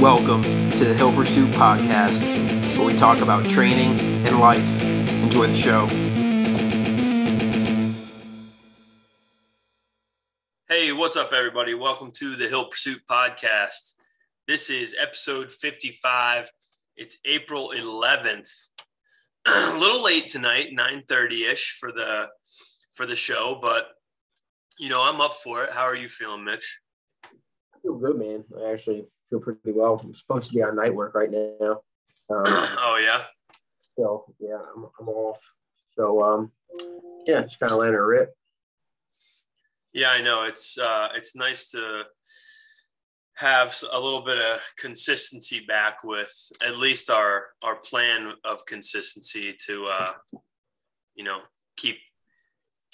Welcome 0.00 0.42
to 0.42 0.84
the 0.84 0.92
Hill 0.92 1.10
Pursuit 1.10 1.48
Podcast, 1.52 2.20
where 2.76 2.86
we 2.86 2.94
talk 2.94 3.22
about 3.22 3.48
training 3.48 3.98
and 4.26 4.38
life. 4.38 4.82
Enjoy 5.22 5.46
the 5.46 5.54
show. 5.54 5.86
Hey, 10.68 10.92
what's 10.92 11.16
up, 11.16 11.32
everybody? 11.32 11.72
Welcome 11.72 12.10
to 12.16 12.36
the 12.36 12.46
Hill 12.46 12.66
Pursuit 12.66 13.00
Podcast. 13.10 13.94
This 14.46 14.68
is 14.68 14.94
episode 15.00 15.50
55. 15.50 16.50
It's 16.98 17.16
April 17.24 17.72
11th. 17.74 18.50
A 19.48 19.78
little 19.78 20.04
late 20.04 20.28
tonight, 20.28 20.72
9:30ish 20.78 21.78
for 21.80 21.90
the 21.90 22.28
for 22.92 23.06
the 23.06 23.16
show, 23.16 23.58
but 23.62 23.86
you 24.78 24.90
know, 24.90 25.02
I'm 25.02 25.22
up 25.22 25.32
for 25.32 25.64
it. 25.64 25.72
How 25.72 25.84
are 25.84 25.96
you 25.96 26.10
feeling, 26.10 26.44
Mitch? 26.44 26.80
I 27.24 27.78
feel 27.80 27.96
good, 27.96 28.18
man. 28.18 28.44
I 28.62 28.72
actually 28.72 29.06
feel 29.30 29.40
pretty 29.40 29.72
well. 29.72 30.00
I'm 30.02 30.14
supposed 30.14 30.50
to 30.50 30.54
be 30.54 30.62
on 30.62 30.76
night 30.76 30.94
work 30.94 31.14
right 31.14 31.30
now. 31.30 31.80
Um, 32.30 32.44
oh 32.46 33.00
yeah. 33.02 33.24
So 33.96 34.34
yeah, 34.40 34.58
I'm, 34.76 34.86
I'm 35.00 35.08
off. 35.08 35.40
So 35.96 36.22
um, 36.22 36.52
yeah, 37.26 37.42
just 37.42 37.60
kind 37.60 37.72
of 37.72 37.78
letting 37.78 37.94
it 37.94 37.98
rip. 37.98 38.34
Yeah, 39.92 40.10
I 40.10 40.20
know. 40.20 40.44
It's 40.44 40.78
uh, 40.78 41.08
it's 41.16 41.34
nice 41.34 41.70
to 41.70 42.02
have 43.36 43.74
a 43.92 44.00
little 44.00 44.24
bit 44.24 44.38
of 44.38 44.60
consistency 44.78 45.60
back 45.66 46.04
with 46.04 46.32
at 46.64 46.78
least 46.78 47.10
our 47.10 47.46
our 47.62 47.76
plan 47.76 48.32
of 48.44 48.64
consistency 48.66 49.56
to 49.66 49.86
uh, 49.86 50.12
you 51.14 51.24
know 51.24 51.40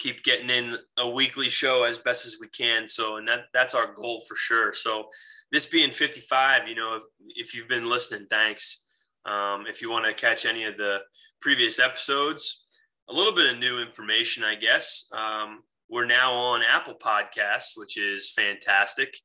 keep 0.03 0.21
getting 0.23 0.49
in 0.49 0.75
a 0.97 1.09
weekly 1.09 1.47
show 1.47 1.85
as 1.85 1.97
best 1.97 2.25
as 2.25 2.35
we 2.41 2.47
can. 2.49 2.85
So, 2.85 3.15
and 3.15 3.27
that 3.29 3.45
that's 3.53 3.73
our 3.73 3.93
goal 3.93 4.21
for 4.27 4.35
sure. 4.35 4.73
So, 4.73 5.05
this 5.51 5.65
being 5.65 5.93
55, 5.93 6.67
you 6.67 6.75
know, 6.75 6.95
if, 6.95 7.03
if 7.35 7.55
you've 7.55 7.69
been 7.69 7.89
listening, 7.89 8.27
thanks. 8.29 8.83
Um, 9.25 9.65
if 9.67 9.81
you 9.81 9.89
want 9.89 10.05
to 10.05 10.13
catch 10.13 10.45
any 10.45 10.65
of 10.65 10.75
the 10.75 10.99
previous 11.39 11.79
episodes, 11.79 12.67
a 13.09 13.13
little 13.13 13.33
bit 13.33 13.51
of 13.51 13.59
new 13.59 13.79
information, 13.79 14.43
I 14.43 14.55
guess. 14.55 15.07
Um, 15.13 15.63
we're 15.89 16.05
now 16.05 16.33
on 16.33 16.61
Apple 16.61 16.95
Podcasts, 16.95 17.71
which 17.77 17.97
is 17.97 18.33
fantastic. 18.35 19.15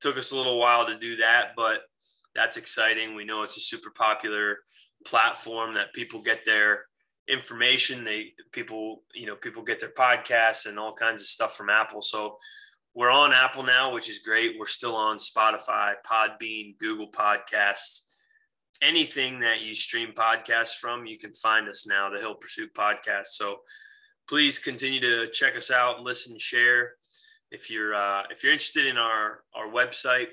Took 0.00 0.18
us 0.18 0.32
a 0.32 0.36
little 0.36 0.58
while 0.58 0.86
to 0.86 0.98
do 0.98 1.16
that, 1.16 1.50
but 1.56 1.82
that's 2.34 2.56
exciting. 2.56 3.14
We 3.14 3.24
know 3.24 3.44
it's 3.44 3.56
a 3.56 3.60
super 3.60 3.90
popular 3.90 4.58
platform 5.06 5.74
that 5.74 5.92
people 5.92 6.20
get 6.20 6.44
their 6.44 6.86
information. 7.28 8.04
They 8.04 8.32
people, 8.52 9.02
you 9.14 9.26
know, 9.26 9.36
people 9.36 9.62
get 9.62 9.80
their 9.80 9.90
podcasts 9.90 10.66
and 10.66 10.78
all 10.78 10.92
kinds 10.92 11.22
of 11.22 11.28
stuff 11.28 11.56
from 11.56 11.70
Apple. 11.70 12.02
So 12.02 12.36
we're 12.94 13.10
on 13.10 13.32
Apple 13.32 13.64
now, 13.64 13.92
which 13.92 14.08
is 14.08 14.20
great. 14.20 14.56
We're 14.58 14.66
still 14.66 14.94
on 14.94 15.16
Spotify, 15.18 15.94
Podbean, 16.06 16.78
Google 16.78 17.10
Podcasts. 17.10 18.02
Anything 18.82 19.40
that 19.40 19.62
you 19.62 19.74
stream 19.74 20.12
podcasts 20.14 20.76
from, 20.76 21.06
you 21.06 21.18
can 21.18 21.32
find 21.34 21.68
us 21.68 21.86
now, 21.86 22.10
the 22.10 22.18
Hill 22.18 22.34
Pursuit 22.34 22.72
Podcast. 22.74 23.26
So 23.26 23.60
please 24.28 24.58
continue 24.58 25.00
to 25.00 25.28
check 25.30 25.56
us 25.56 25.70
out, 25.70 26.02
listen, 26.02 26.38
share. 26.38 26.92
If 27.50 27.70
you're 27.70 27.94
uh, 27.94 28.22
if 28.30 28.42
you're 28.42 28.52
interested 28.52 28.86
in 28.86 28.96
our 28.96 29.44
our 29.54 29.68
website 29.68 30.28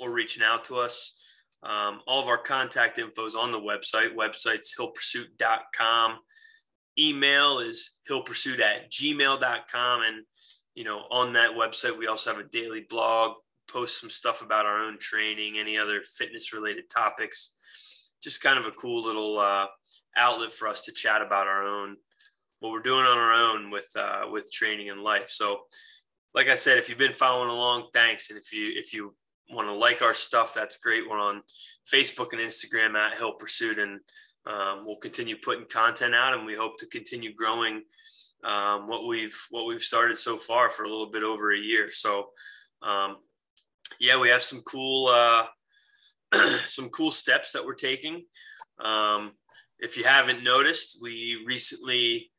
or 0.00 0.12
reaching 0.12 0.42
out 0.42 0.64
to 0.64 0.76
us, 0.76 1.23
um, 1.64 2.00
all 2.06 2.20
of 2.20 2.28
our 2.28 2.38
contact 2.38 2.98
info 2.98 3.24
is 3.24 3.34
on 3.34 3.50
the 3.50 3.58
website. 3.58 4.14
Website's 4.14 4.74
hillpursuit.com. 4.78 6.18
Email 6.98 7.58
is 7.60 7.98
hillpursuit 8.08 8.60
at 8.60 8.90
gmail.com. 8.90 10.02
And, 10.02 10.24
you 10.74 10.84
know, 10.84 11.00
on 11.10 11.32
that 11.32 11.52
website, 11.52 11.98
we 11.98 12.06
also 12.06 12.30
have 12.32 12.40
a 12.40 12.48
daily 12.48 12.84
blog, 12.88 13.36
post 13.70 14.00
some 14.00 14.10
stuff 14.10 14.42
about 14.42 14.66
our 14.66 14.78
own 14.78 14.98
training, 14.98 15.58
any 15.58 15.78
other 15.78 16.02
fitness 16.02 16.52
related 16.52 16.84
topics. 16.90 17.54
Just 18.22 18.42
kind 18.42 18.58
of 18.58 18.66
a 18.66 18.70
cool 18.72 19.02
little 19.02 19.38
uh, 19.38 19.66
outlet 20.16 20.52
for 20.52 20.68
us 20.68 20.84
to 20.84 20.92
chat 20.92 21.22
about 21.22 21.46
our 21.46 21.64
own, 21.64 21.96
what 22.60 22.72
we're 22.72 22.80
doing 22.80 23.04
on 23.04 23.18
our 23.18 23.32
own 23.32 23.70
with, 23.70 23.90
uh, 23.96 24.22
with 24.30 24.52
training 24.52 24.90
and 24.90 25.02
life. 25.02 25.28
So, 25.28 25.60
like 26.34 26.48
I 26.48 26.56
said, 26.56 26.78
if 26.78 26.88
you've 26.88 26.98
been 26.98 27.14
following 27.14 27.50
along, 27.50 27.88
thanks. 27.92 28.28
And 28.30 28.38
if 28.38 28.52
you, 28.52 28.72
if 28.74 28.92
you 28.92 29.14
want 29.50 29.68
to 29.68 29.74
like 29.74 30.02
our 30.02 30.14
stuff, 30.14 30.54
that's 30.54 30.78
great. 30.78 31.08
We're 31.08 31.18
on 31.18 31.42
Facebook 31.92 32.32
and 32.32 32.40
Instagram 32.40 32.94
at 32.94 33.18
Hill 33.18 33.32
Pursuit, 33.32 33.78
and 33.78 34.00
um, 34.46 34.84
we'll 34.84 34.96
continue 34.96 35.36
putting 35.36 35.66
content 35.66 36.14
out, 36.14 36.34
and 36.34 36.46
we 36.46 36.54
hope 36.54 36.76
to 36.78 36.86
continue 36.86 37.34
growing 37.34 37.82
um, 38.44 38.88
what 38.88 39.06
we've 39.06 39.38
what 39.50 39.66
we've 39.66 39.82
started 39.82 40.18
so 40.18 40.36
far 40.36 40.70
for 40.70 40.84
a 40.84 40.88
little 40.88 41.10
bit 41.10 41.22
over 41.22 41.52
a 41.52 41.58
year. 41.58 41.88
So, 41.90 42.30
um, 42.82 43.16
yeah, 44.00 44.18
we 44.18 44.28
have 44.28 44.42
some 44.42 44.60
cool 44.62 45.08
uh, 45.08 45.46
some 46.64 46.88
cool 46.90 47.10
steps 47.10 47.52
that 47.52 47.64
we're 47.64 47.74
taking. 47.74 48.24
Um, 48.82 49.32
if 49.78 49.96
you 49.96 50.04
haven't 50.04 50.42
noticed, 50.42 50.98
we 51.02 51.42
recently 51.46 52.30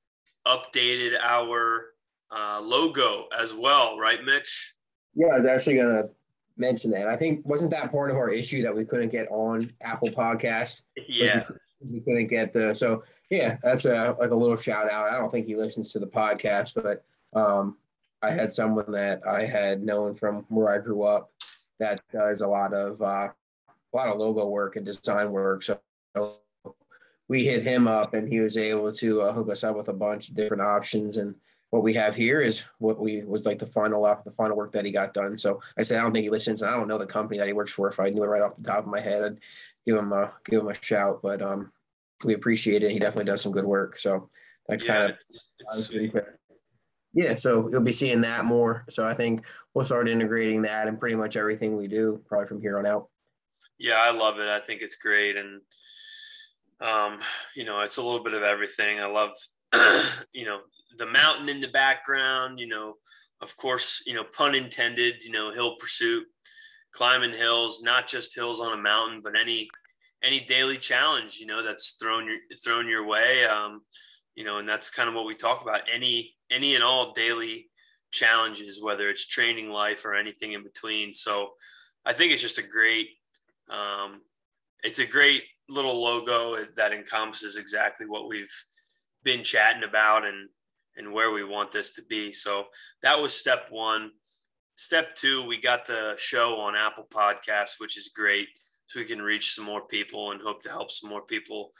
updated 0.47 1.17
our 1.21 1.87
uh, 2.35 2.59
logo 2.61 3.25
as 3.37 3.53
well, 3.53 3.97
right, 3.97 4.23
Mitch? 4.23 4.73
Yeah, 5.15 5.27
I 5.33 5.37
was 5.37 5.45
actually 5.45 5.77
gonna 5.77 6.03
mention 6.57 6.91
that. 6.91 7.07
I 7.07 7.15
think 7.15 7.45
wasn't 7.45 7.71
that 7.71 7.91
part 7.91 8.11
of 8.11 8.17
our 8.17 8.29
issue 8.29 8.63
that 8.63 8.75
we 8.75 8.85
couldn't 8.85 9.09
get 9.09 9.27
on 9.29 9.71
Apple 9.81 10.09
Podcast? 10.09 10.83
Yeah. 11.07 11.43
We, 11.81 11.99
we, 11.99 11.99
couldn't 12.01 12.27
get 12.27 12.53
the 12.53 12.73
so 12.73 13.03
yeah, 13.29 13.57
that's 13.61 13.85
a 13.85 14.15
like 14.19 14.31
a 14.31 14.35
little 14.35 14.55
shout 14.55 14.91
out. 14.91 15.11
I 15.11 15.19
don't 15.19 15.31
think 15.31 15.47
he 15.47 15.55
listens 15.55 15.91
to 15.93 15.99
the 15.99 16.07
podcast, 16.07 16.81
but 16.81 17.03
um 17.39 17.77
I 18.21 18.31
had 18.31 18.51
someone 18.51 18.91
that 18.91 19.21
I 19.27 19.45
had 19.45 19.83
known 19.83 20.15
from 20.15 20.45
where 20.49 20.73
I 20.73 20.83
grew 20.83 21.03
up 21.03 21.31
that 21.79 22.01
does 22.11 22.41
a 22.41 22.47
lot 22.47 22.73
of 22.73 23.01
uh, 23.01 23.29
a 23.67 23.95
lot 23.95 24.09
of 24.09 24.17
logo 24.17 24.47
work 24.47 24.75
and 24.75 24.85
design 24.85 25.31
work. 25.31 25.63
So 25.63 25.79
we 27.27 27.43
hit 27.43 27.63
him 27.63 27.87
up 27.87 28.13
and 28.13 28.27
he 28.27 28.39
was 28.39 28.57
able 28.57 28.91
to 28.93 29.21
uh, 29.21 29.33
hook 29.33 29.49
us 29.49 29.63
up 29.63 29.75
with 29.75 29.89
a 29.89 29.93
bunch 29.93 30.29
of 30.29 30.35
different 30.35 30.61
options 30.61 31.17
and 31.17 31.35
what 31.69 31.83
we 31.83 31.93
have 31.93 32.15
here 32.15 32.41
is 32.41 32.63
what 32.79 32.99
we 32.99 33.23
was 33.25 33.45
like 33.45 33.59
the 33.59 33.65
final 33.65 34.05
uh, 34.05 34.17
the 34.23 34.31
final 34.31 34.55
work 34.55 34.71
that 34.71 34.85
he 34.85 34.91
got 34.91 35.13
done. 35.13 35.37
So 35.37 35.59
I 35.77 35.81
said 35.81 35.99
I 35.99 36.01
don't 36.01 36.13
think 36.13 36.23
he 36.23 36.29
listens. 36.29 36.61
And 36.61 36.71
I 36.71 36.77
don't 36.77 36.87
know 36.87 36.97
the 36.97 37.05
company 37.05 37.37
that 37.37 37.47
he 37.47 37.53
works 37.53 37.73
for. 37.73 37.89
If 37.89 37.99
I 37.99 38.09
knew 38.09 38.23
it 38.23 38.27
right 38.27 38.41
off 38.41 38.55
the 38.55 38.63
top 38.63 38.79
of 38.79 38.87
my 38.87 38.99
head, 38.99 39.23
I'd 39.23 39.39
give 39.85 39.97
him 39.97 40.11
a 40.13 40.33
give 40.45 40.61
him 40.61 40.67
a 40.67 40.75
shout. 40.81 41.19
But 41.21 41.41
um, 41.41 41.71
we 42.23 42.33
appreciate 42.33 42.83
it. 42.83 42.91
He 42.91 42.99
definitely 42.99 43.29
does 43.29 43.41
some 43.41 43.51
good 43.51 43.65
work. 43.65 43.99
So 43.99 44.29
that 44.67 44.81
yeah, 44.81 44.87
kind 44.87 45.11
of 45.11 45.17
it's, 45.29 45.53
it's 45.91 46.15
yeah. 47.13 47.35
So 47.35 47.69
you'll 47.69 47.81
be 47.81 47.91
seeing 47.91 48.21
that 48.21 48.45
more. 48.45 48.85
So 48.89 49.07
I 49.07 49.13
think 49.13 49.45
we'll 49.73 49.85
start 49.85 50.07
integrating 50.07 50.61
that 50.63 50.87
in 50.87 50.97
pretty 50.97 51.15
much 51.15 51.35
everything 51.35 51.75
we 51.75 51.87
do, 51.87 52.21
probably 52.27 52.47
from 52.47 52.61
here 52.61 52.77
on 52.77 52.85
out. 52.85 53.09
Yeah, 53.77 53.95
I 53.95 54.11
love 54.11 54.39
it. 54.39 54.47
I 54.47 54.59
think 54.59 54.81
it's 54.81 54.95
great, 54.95 55.35
and 55.37 55.61
um, 56.79 57.19
you 57.55 57.65
know, 57.65 57.81
it's 57.81 57.97
a 57.97 58.01
little 58.01 58.23
bit 58.23 58.33
of 58.33 58.43
everything. 58.43 58.99
I 58.99 59.07
love, 59.07 59.31
you 60.33 60.45
know, 60.45 60.59
the 60.97 61.05
mountain 61.05 61.49
in 61.49 61.61
the 61.61 61.67
background, 61.69 62.59
you 62.59 62.67
know, 62.67 62.95
of 63.41 63.55
course, 63.57 64.03
you 64.05 64.13
know, 64.13 64.23
pun 64.23 64.55
intended, 64.55 65.23
you 65.23 65.31
know, 65.31 65.51
hill 65.51 65.75
pursuit, 65.79 66.25
climbing 66.91 67.33
hills, 67.33 67.81
not 67.81 68.07
just 68.07 68.35
hills 68.35 68.61
on 68.61 68.77
a 68.77 68.81
mountain, 68.81 69.21
but 69.23 69.37
any 69.37 69.69
any 70.23 70.39
daily 70.41 70.77
challenge, 70.77 71.37
you 71.39 71.45
know, 71.45 71.63
that's 71.63 71.97
thrown 72.01 72.25
your 72.25 72.37
thrown 72.63 72.87
your 72.87 73.05
way. 73.05 73.45
Um, 73.45 73.81
you 74.35 74.43
know, 74.43 74.57
and 74.57 74.67
that's 74.67 74.89
kind 74.89 75.07
of 75.07 75.15
what 75.15 75.25
we 75.25 75.35
talk 75.35 75.61
about. 75.61 75.81
Any 75.91 76.35
any 76.51 76.75
and 76.75 76.83
all 76.83 77.13
daily 77.13 77.69
challenges, 78.11 78.81
whether 78.81 79.09
it's 79.09 79.27
training 79.27 79.69
life 79.69 80.05
or 80.05 80.15
anything 80.15 80.53
in 80.53 80.63
between. 80.63 81.13
So 81.13 81.51
I 82.05 82.13
think 82.13 82.31
it's 82.31 82.41
just 82.41 82.59
a 82.59 82.63
great 82.63 83.09
um, 83.69 84.21
it's 84.83 84.99
a 84.99 85.05
great 85.05 85.43
little 85.69 86.01
logo 86.01 86.63
that 86.77 86.93
encompasses 86.93 87.57
exactly 87.57 88.05
what 88.05 88.27
we've 88.27 88.53
been 89.23 89.43
chatting 89.43 89.83
about 89.83 90.25
and 90.25 90.49
and 90.97 91.11
where 91.11 91.31
we 91.31 91.43
want 91.43 91.71
this 91.71 91.93
to 91.95 92.01
be. 92.09 92.31
So 92.31 92.65
that 93.01 93.21
was 93.21 93.35
step 93.35 93.67
one. 93.69 94.11
Step 94.77 95.15
two, 95.15 95.43
we 95.43 95.59
got 95.59 95.85
the 95.85 96.13
show 96.17 96.55
on 96.55 96.75
Apple 96.75 97.07
Podcasts, 97.09 97.79
which 97.79 97.97
is 97.97 98.09
great. 98.09 98.47
So 98.87 98.99
we 98.99 99.05
can 99.05 99.21
reach 99.21 99.53
some 99.53 99.65
more 99.65 99.87
people 99.87 100.31
and 100.31 100.41
hope 100.41 100.61
to 100.63 100.69
help 100.69 100.91
some 100.91 101.09
more 101.09 101.21
people 101.21 101.71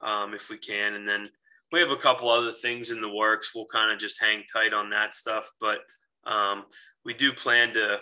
um, 0.00 0.34
if 0.34 0.50
we 0.50 0.56
can. 0.56 0.94
And 0.94 1.06
then 1.06 1.26
we 1.72 1.80
have 1.80 1.90
a 1.90 1.96
couple 1.96 2.28
other 2.28 2.52
things 2.52 2.90
in 2.90 3.00
the 3.00 3.12
works. 3.12 3.52
We'll 3.54 3.66
kind 3.66 3.92
of 3.92 3.98
just 3.98 4.22
hang 4.22 4.44
tight 4.52 4.72
on 4.72 4.90
that 4.90 5.14
stuff. 5.14 5.50
But 5.60 5.78
um, 6.26 6.64
we 7.04 7.12
do 7.12 7.32
plan 7.32 7.74
to 7.74 7.98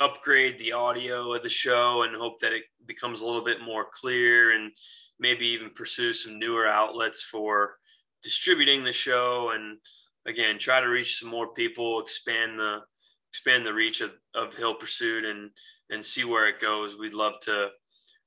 upgrade 0.00 0.58
the 0.58 0.72
audio 0.72 1.32
of 1.32 1.42
the 1.42 1.48
show 1.48 2.02
and 2.02 2.14
hope 2.14 2.40
that 2.40 2.52
it 2.52 2.64
becomes 2.86 3.20
a 3.20 3.26
little 3.26 3.44
bit 3.44 3.62
more 3.62 3.86
clear 3.92 4.50
and 4.54 4.72
maybe 5.18 5.46
even 5.46 5.70
pursue 5.70 6.12
some 6.12 6.38
newer 6.38 6.66
outlets 6.66 7.22
for 7.22 7.76
distributing 8.22 8.84
the 8.84 8.92
show 8.92 9.50
and 9.54 9.78
again 10.26 10.58
try 10.58 10.80
to 10.80 10.86
reach 10.86 11.18
some 11.18 11.28
more 11.28 11.52
people 11.52 12.00
expand 12.00 12.58
the 12.58 12.78
expand 13.30 13.64
the 13.64 13.72
reach 13.72 14.00
of, 14.00 14.12
of 14.34 14.54
hill 14.54 14.74
pursuit 14.74 15.24
and 15.24 15.50
and 15.90 16.04
see 16.04 16.24
where 16.24 16.48
it 16.48 16.60
goes. 16.60 16.98
We'd 16.98 17.14
love 17.14 17.34
to 17.42 17.68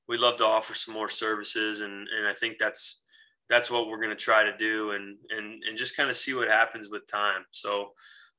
we'd 0.08 0.20
love 0.20 0.36
to 0.36 0.44
offer 0.44 0.74
some 0.74 0.94
more 0.94 1.08
services 1.08 1.80
and 1.80 2.08
and 2.16 2.26
i 2.28 2.32
think 2.32 2.58
that's 2.58 3.02
that's 3.48 3.70
what 3.70 3.88
we're 3.88 4.00
going 4.00 4.10
to 4.10 4.16
try 4.16 4.44
to 4.44 4.56
do 4.56 4.92
and 4.92 5.16
and 5.30 5.62
and 5.68 5.76
just 5.76 5.96
kind 5.96 6.10
of 6.10 6.16
see 6.16 6.34
what 6.34 6.48
happens 6.48 6.88
with 6.90 7.06
time. 7.06 7.44
So 7.50 7.92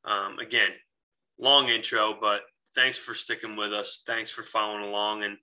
um, 0.05 0.39
again 0.39 0.71
long 1.39 1.69
intro 1.69 2.17
but 2.19 2.41
thanks 2.75 2.97
for 2.97 3.13
sticking 3.13 3.55
with 3.55 3.73
us. 3.73 4.03
Thanks 4.05 4.31
for 4.31 4.43
following 4.43 4.83
along 4.83 5.23
and 5.23 5.37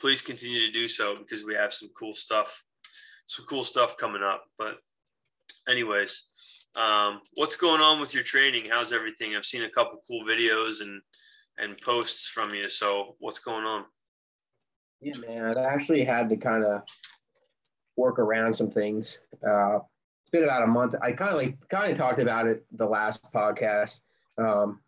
please 0.00 0.20
continue 0.20 0.66
to 0.66 0.72
do 0.72 0.88
so 0.88 1.16
because 1.16 1.44
we 1.44 1.54
have 1.54 1.72
some 1.72 1.90
cool 1.96 2.12
stuff, 2.12 2.64
some 3.26 3.46
cool 3.46 3.62
stuff 3.62 3.96
coming 3.96 4.22
up. 4.22 4.44
But 4.58 4.78
anyways, 5.68 6.28
um, 6.76 7.20
what's 7.34 7.56
going 7.56 7.80
on 7.80 8.00
with 8.00 8.14
your 8.14 8.22
training? 8.22 8.66
How's 8.70 8.92
everything? 8.92 9.36
I've 9.36 9.44
seen 9.44 9.62
a 9.62 9.70
couple 9.70 10.00
cool 10.08 10.24
videos 10.24 10.80
and 10.80 11.00
and 11.58 11.78
posts 11.78 12.28
from 12.28 12.50
you. 12.54 12.68
So 12.68 13.16
what's 13.18 13.38
going 13.38 13.64
on? 13.64 13.84
Yeah, 15.00 15.18
man, 15.18 15.44
I've 15.44 15.56
actually 15.58 16.04
had 16.04 16.28
to 16.30 16.36
kind 16.36 16.64
of 16.64 16.82
work 17.96 18.18
around 18.18 18.54
some 18.54 18.70
things. 18.70 19.20
Uh, 19.46 19.80
it's 20.22 20.30
been 20.30 20.44
about 20.44 20.62
a 20.62 20.68
month. 20.68 20.94
I 21.02 21.12
kind 21.12 21.30
of 21.30 21.36
like 21.36 21.68
kind 21.68 21.92
of 21.92 21.98
talked 21.98 22.20
about 22.20 22.46
it 22.46 22.64
the 22.72 22.86
last 22.86 23.32
podcast. 23.32 24.02
Um, 24.38 24.80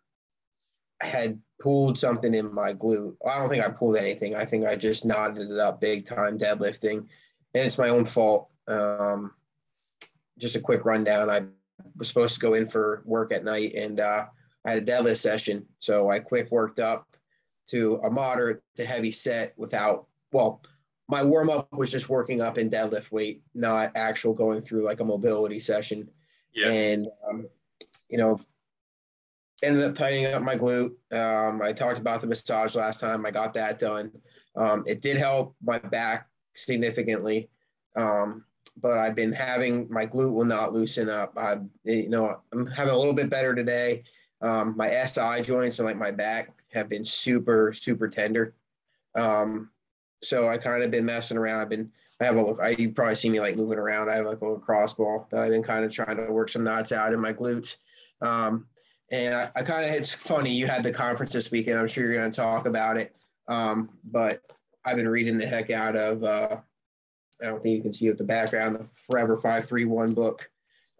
I 1.03 1.07
had 1.07 1.39
pulled 1.61 1.99
something 1.99 2.33
in 2.33 2.53
my 2.53 2.73
glute. 2.73 3.15
I 3.29 3.37
don't 3.37 3.49
think 3.49 3.63
I 3.63 3.69
pulled 3.69 3.97
anything. 3.97 4.35
I 4.35 4.45
think 4.45 4.65
I 4.65 4.75
just 4.75 5.05
knotted 5.05 5.51
it 5.51 5.59
up 5.59 5.81
big 5.81 6.05
time 6.05 6.39
deadlifting, 6.39 6.97
and 6.97 7.07
it's 7.53 7.77
my 7.77 7.89
own 7.89 8.05
fault. 8.05 8.49
Um, 8.67 9.33
just 10.37 10.55
a 10.55 10.59
quick 10.59 10.85
rundown. 10.85 11.29
I 11.29 11.43
was 11.97 12.07
supposed 12.07 12.35
to 12.35 12.39
go 12.39 12.53
in 12.53 12.67
for 12.67 13.01
work 13.05 13.33
at 13.33 13.43
night, 13.43 13.73
and 13.73 13.99
uh, 13.99 14.25
I 14.65 14.71
had 14.71 14.83
a 14.83 14.85
deadlift 14.85 15.17
session. 15.17 15.65
So 15.79 16.09
I 16.09 16.19
quick 16.19 16.51
worked 16.51 16.79
up 16.79 17.07
to 17.67 17.95
a 18.03 18.09
moderate 18.09 18.61
to 18.75 18.85
heavy 18.85 19.11
set 19.11 19.53
without 19.57 20.07
well. 20.31 20.61
My 21.07 21.23
warm 21.23 21.51
up 21.51 21.71
was 21.71 21.91
just 21.91 22.09
working 22.09 22.41
up 22.41 22.57
in 22.57 22.69
deadlift 22.69 23.11
weight, 23.11 23.43
not 23.53 23.91
actual 23.95 24.33
going 24.33 24.61
through 24.61 24.85
like 24.85 25.01
a 25.01 25.05
mobility 25.05 25.59
session. 25.59 26.09
Yeah. 26.51 26.71
And 26.71 27.07
um, 27.29 27.47
you 28.09 28.17
know, 28.17 28.37
ended 29.63 29.83
up 29.83 29.95
tightening 29.95 30.33
up 30.33 30.41
my 30.41 30.55
glute. 30.55 30.93
Um, 31.11 31.61
I 31.61 31.71
talked 31.73 31.99
about 31.99 32.21
the 32.21 32.27
massage 32.27 32.75
last 32.75 32.99
time. 32.99 33.25
I 33.25 33.31
got 33.31 33.53
that 33.53 33.79
done. 33.79 34.11
Um, 34.55 34.83
it 34.87 35.01
did 35.01 35.17
help 35.17 35.55
my 35.63 35.79
back 35.79 36.27
significantly, 36.53 37.49
um, 37.95 38.45
but 38.81 38.97
I've 38.97 39.15
been 39.15 39.31
having 39.31 39.91
my 39.91 40.05
glute 40.05 40.33
will 40.33 40.45
not 40.45 40.73
loosen 40.73 41.09
up. 41.09 41.33
I, 41.37 41.57
you 41.83 42.09
know, 42.09 42.39
I'm 42.51 42.67
having 42.67 42.93
a 42.93 42.97
little 42.97 43.13
bit 43.13 43.29
better 43.29 43.55
today. 43.55 44.03
Um, 44.41 44.75
my 44.75 44.89
SI 44.89 45.41
joints 45.41 45.79
and 45.79 45.87
like 45.87 45.97
my 45.97 46.11
back 46.11 46.53
have 46.73 46.89
been 46.89 47.05
super 47.05 47.73
super 47.73 48.07
tender. 48.07 48.53
Um, 49.15 49.71
so 50.21 50.47
I 50.47 50.57
kind 50.57 50.83
of 50.83 50.91
been 50.91 51.05
messing 51.05 51.37
around. 51.37 51.61
I've 51.61 51.69
been 51.69 51.91
I 52.19 52.25
have 52.25 52.37
a 52.37 52.41
look. 52.41 52.59
I 52.61 52.69
you 52.69 52.91
probably 52.91 53.15
see 53.15 53.29
me 53.29 53.39
like 53.39 53.55
moving 53.55 53.79
around. 53.79 54.09
I 54.09 54.15
have 54.15 54.25
like 54.25 54.41
a 54.41 54.45
little 54.45 54.61
crossball 54.61 55.29
that 55.29 55.41
I've 55.41 55.51
been 55.51 55.63
kind 55.63 55.85
of 55.85 55.91
trying 55.91 56.17
to 56.17 56.31
work 56.31 56.49
some 56.49 56.63
knots 56.63 56.91
out 56.91 57.13
in 57.13 57.21
my 57.21 57.33
glutes. 57.33 57.77
Um, 58.21 58.67
and 59.11 59.35
I, 59.35 59.49
I 59.55 59.63
kind 59.63 59.85
of, 59.85 59.91
it's 59.91 60.13
funny, 60.13 60.51
you 60.51 60.67
had 60.67 60.83
the 60.83 60.91
conference 60.91 61.31
this 61.31 61.51
weekend. 61.51 61.79
I'm 61.79 61.87
sure 61.87 62.05
you're 62.05 62.19
going 62.19 62.31
to 62.31 62.35
talk 62.35 62.65
about 62.65 62.97
it. 62.97 63.15
Um, 63.47 63.89
but 64.03 64.41
I've 64.83 64.95
been 64.95 65.07
reading 65.07 65.37
the 65.37 65.45
heck 65.45 65.69
out 65.69 65.95
of, 65.95 66.23
uh, 66.23 66.57
I 67.41 67.45
don't 67.45 67.61
think 67.61 67.75
you 67.75 67.81
can 67.81 67.93
see 67.93 68.07
it 68.07 68.17
the 68.17 68.23
background, 68.23 68.75
the 68.75 68.85
Forever 69.09 69.37
531 69.37 70.13
book. 70.13 70.49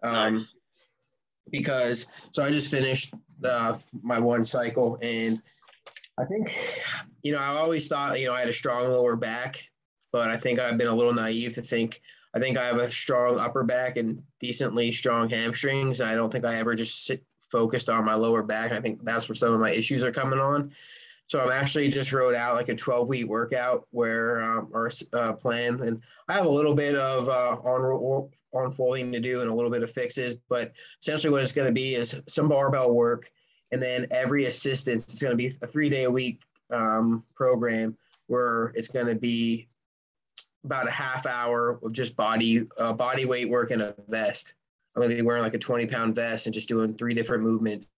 Um, 0.02 0.34
nice. 0.34 0.52
Because, 1.50 2.06
so 2.32 2.42
I 2.42 2.50
just 2.50 2.70
finished 2.70 3.14
uh, 3.44 3.78
my 4.02 4.18
one 4.18 4.44
cycle 4.44 4.98
and 5.00 5.40
I 6.18 6.24
think, 6.24 6.54
you 7.22 7.32
know, 7.32 7.38
I 7.38 7.48
always 7.48 7.86
thought, 7.86 8.18
you 8.18 8.26
know, 8.26 8.34
I 8.34 8.40
had 8.40 8.48
a 8.48 8.54
strong 8.54 8.88
lower 8.88 9.16
back, 9.16 9.64
but 10.12 10.28
I 10.28 10.36
think 10.36 10.58
I've 10.58 10.78
been 10.78 10.88
a 10.88 10.94
little 10.94 11.12
naive 11.12 11.54
to 11.54 11.62
think 11.62 12.00
I 12.36 12.38
think 12.38 12.58
I 12.58 12.66
have 12.66 12.76
a 12.76 12.90
strong 12.90 13.38
upper 13.38 13.64
back 13.64 13.96
and 13.96 14.22
decently 14.40 14.92
strong 14.92 15.30
hamstrings. 15.30 16.02
I 16.02 16.14
don't 16.14 16.30
think 16.30 16.44
I 16.44 16.56
ever 16.56 16.74
just 16.74 17.06
sit, 17.06 17.24
focused 17.50 17.88
on 17.88 18.04
my 18.04 18.12
lower 18.12 18.42
back. 18.42 18.72
I 18.72 18.80
think 18.80 19.02
that's 19.04 19.26
where 19.26 19.34
some 19.34 19.54
of 19.54 19.60
my 19.60 19.70
issues 19.70 20.04
are 20.04 20.12
coming 20.12 20.38
on. 20.38 20.70
So 21.28 21.40
I'm 21.40 21.50
actually 21.50 21.88
just 21.88 22.12
wrote 22.12 22.34
out 22.34 22.54
like 22.54 22.68
a 22.68 22.74
12 22.74 23.08
week 23.08 23.28
workout 23.28 23.86
where 23.90 24.40
um, 24.42 24.70
our 24.72 24.90
uh, 25.12 25.32
plan, 25.32 25.80
and 25.80 26.00
I 26.28 26.34
have 26.34 26.46
a 26.46 26.50
little 26.50 26.74
bit 26.74 26.94
of 26.94 27.28
uh, 27.28 27.56
on 27.64 28.30
unfolding 28.52 29.12
to 29.12 29.20
do 29.20 29.40
and 29.40 29.50
a 29.50 29.54
little 29.54 29.70
bit 29.70 29.82
of 29.82 29.90
fixes. 29.90 30.36
But 30.48 30.72
essentially, 31.02 31.32
what 31.32 31.42
it's 31.42 31.52
going 31.52 31.66
to 31.66 31.72
be 31.72 31.94
is 31.94 32.20
some 32.28 32.48
barbell 32.48 32.94
work, 32.94 33.30
and 33.72 33.82
then 33.82 34.06
every 34.10 34.44
assistance. 34.44 35.04
It's 35.04 35.20
going 35.22 35.32
to 35.32 35.36
be 35.36 35.52
a 35.62 35.66
three 35.66 35.88
day 35.88 36.04
a 36.04 36.10
week 36.10 36.40
um, 36.70 37.24
program 37.34 37.96
where 38.28 38.72
it's 38.74 38.88
going 38.88 39.06
to 39.06 39.14
be 39.14 39.68
about 40.64 40.88
a 40.88 40.92
half 40.92 41.26
hour 41.26 41.78
of 41.82 41.92
just 41.92 42.16
body 42.16 42.66
uh, 42.78 42.92
body 42.92 43.24
weight 43.24 43.48
work 43.48 43.72
in 43.72 43.80
a 43.80 43.94
vest. 44.08 44.54
I'm 44.94 45.02
going 45.02 45.10
to 45.10 45.16
be 45.16 45.26
wearing 45.26 45.42
like 45.42 45.54
a 45.54 45.58
20 45.58 45.86
pound 45.86 46.14
vest 46.14 46.46
and 46.46 46.54
just 46.54 46.68
doing 46.68 46.96
three 46.96 47.14
different 47.14 47.42
movements 47.42 47.88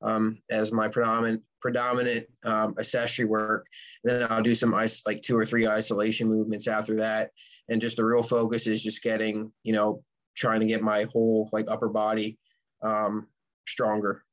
um, 0.00 0.38
as 0.50 0.72
my 0.72 0.88
predominant 0.88 1.42
predominant 1.62 2.26
um, 2.44 2.74
accessory 2.78 3.24
work. 3.24 3.66
And 4.04 4.20
then 4.20 4.28
I'll 4.30 4.42
do 4.42 4.54
some 4.54 4.74
ice 4.74 5.02
like 5.06 5.22
two 5.22 5.36
or 5.36 5.46
three 5.46 5.66
isolation 5.66 6.28
movements 6.28 6.66
after 6.66 6.96
that. 6.96 7.30
And 7.68 7.80
just 7.80 7.96
the 7.96 8.04
real 8.04 8.22
focus 8.22 8.66
is 8.66 8.82
just 8.82 9.02
getting, 9.02 9.50
you 9.62 9.72
know, 9.72 10.02
trying 10.36 10.60
to 10.60 10.66
get 10.66 10.82
my 10.82 11.04
whole 11.12 11.48
like 11.52 11.70
upper 11.70 11.88
body 11.88 12.38
um, 12.82 13.28
stronger. 13.66 14.24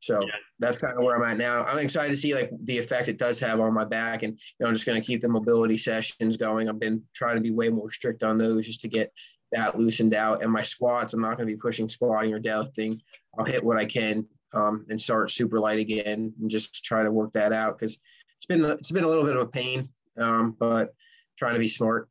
So 0.00 0.20
yeah. 0.20 0.34
that's 0.58 0.78
kind 0.78 0.96
of 0.96 1.04
where 1.04 1.16
I'm 1.16 1.30
at 1.30 1.38
now. 1.38 1.64
I'm 1.64 1.78
excited 1.78 2.10
to 2.10 2.16
see 2.16 2.34
like 2.34 2.50
the 2.64 2.78
effect 2.78 3.08
it 3.08 3.18
does 3.18 3.40
have 3.40 3.60
on 3.60 3.74
my 3.74 3.84
back, 3.84 4.22
and 4.22 4.34
you 4.34 4.38
know, 4.60 4.68
I'm 4.68 4.74
just 4.74 4.86
going 4.86 5.00
to 5.00 5.06
keep 5.06 5.20
the 5.20 5.28
mobility 5.28 5.76
sessions 5.76 6.36
going. 6.36 6.68
I've 6.68 6.78
been 6.78 7.02
trying 7.14 7.34
to 7.34 7.40
be 7.40 7.50
way 7.50 7.70
more 7.70 7.90
strict 7.90 8.22
on 8.22 8.38
those 8.38 8.66
just 8.66 8.80
to 8.82 8.88
get 8.88 9.12
that 9.52 9.76
loosened 9.76 10.14
out. 10.14 10.42
And 10.42 10.52
my 10.52 10.62
squats, 10.62 11.12
I'm 11.12 11.22
not 11.22 11.36
going 11.36 11.48
to 11.48 11.54
be 11.54 11.60
pushing 11.60 11.88
squatting 11.88 12.32
or 12.32 12.40
deadlifting. 12.40 13.00
I'll 13.38 13.44
hit 13.44 13.64
what 13.64 13.78
I 13.78 13.84
can 13.84 14.26
um, 14.56 14.86
and 14.88 15.00
start 15.00 15.30
super 15.30 15.60
light 15.60 15.78
again 15.78 16.32
and 16.40 16.50
just 16.50 16.82
try 16.82 17.02
to 17.02 17.12
work 17.12 17.32
that 17.34 17.52
out 17.52 17.78
because 17.78 17.98
it's 18.36 18.46
been 18.46 18.64
it's 18.64 18.90
been 18.90 19.04
a 19.04 19.08
little 19.08 19.24
bit 19.24 19.36
of 19.36 19.42
a 19.42 19.46
pain, 19.46 19.86
um, 20.16 20.56
but 20.58 20.94
trying 21.38 21.52
to 21.52 21.60
be 21.60 21.68
smart 21.68 22.08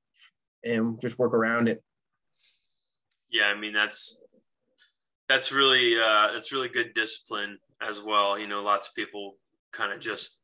and 0.64 1.02
just 1.02 1.18
work 1.18 1.34
around 1.34 1.68
it. 1.68 1.84
Yeah, 3.32 3.46
I 3.46 3.60
mean 3.60 3.74
that's 3.74 4.24
that's 5.28 5.52
really 5.52 6.00
uh, 6.00 6.34
that's 6.34 6.54
really 6.54 6.70
good 6.70 6.94
discipline 6.94 7.58
as 7.82 8.02
well. 8.02 8.38
You 8.38 8.48
know, 8.48 8.62
lots 8.62 8.90
of 8.90 8.96
people 8.96 9.38
kind 9.72 9.92
of 9.92 10.00
just 10.00 10.42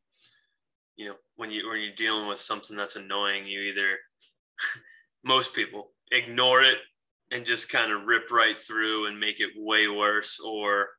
you 0.95 1.07
know 1.07 1.15
when 1.35 1.51
you 1.51 1.69
when 1.69 1.81
you're 1.81 1.95
dealing 1.95 2.27
with 2.27 2.39
something 2.39 2.75
that's 2.75 2.95
annoying, 2.95 3.45
you 3.45 3.61
either 3.61 3.97
most 5.23 5.53
people 5.53 5.91
ignore 6.11 6.61
it 6.61 6.77
and 7.29 7.45
just 7.45 7.71
kind 7.71 7.91
of 7.91 8.05
rip 8.05 8.31
right 8.31 8.57
through 8.57 9.07
and 9.07 9.19
make 9.19 9.39
it 9.39 9.51
way 9.55 9.87
worse 9.87 10.39
or 10.39 10.89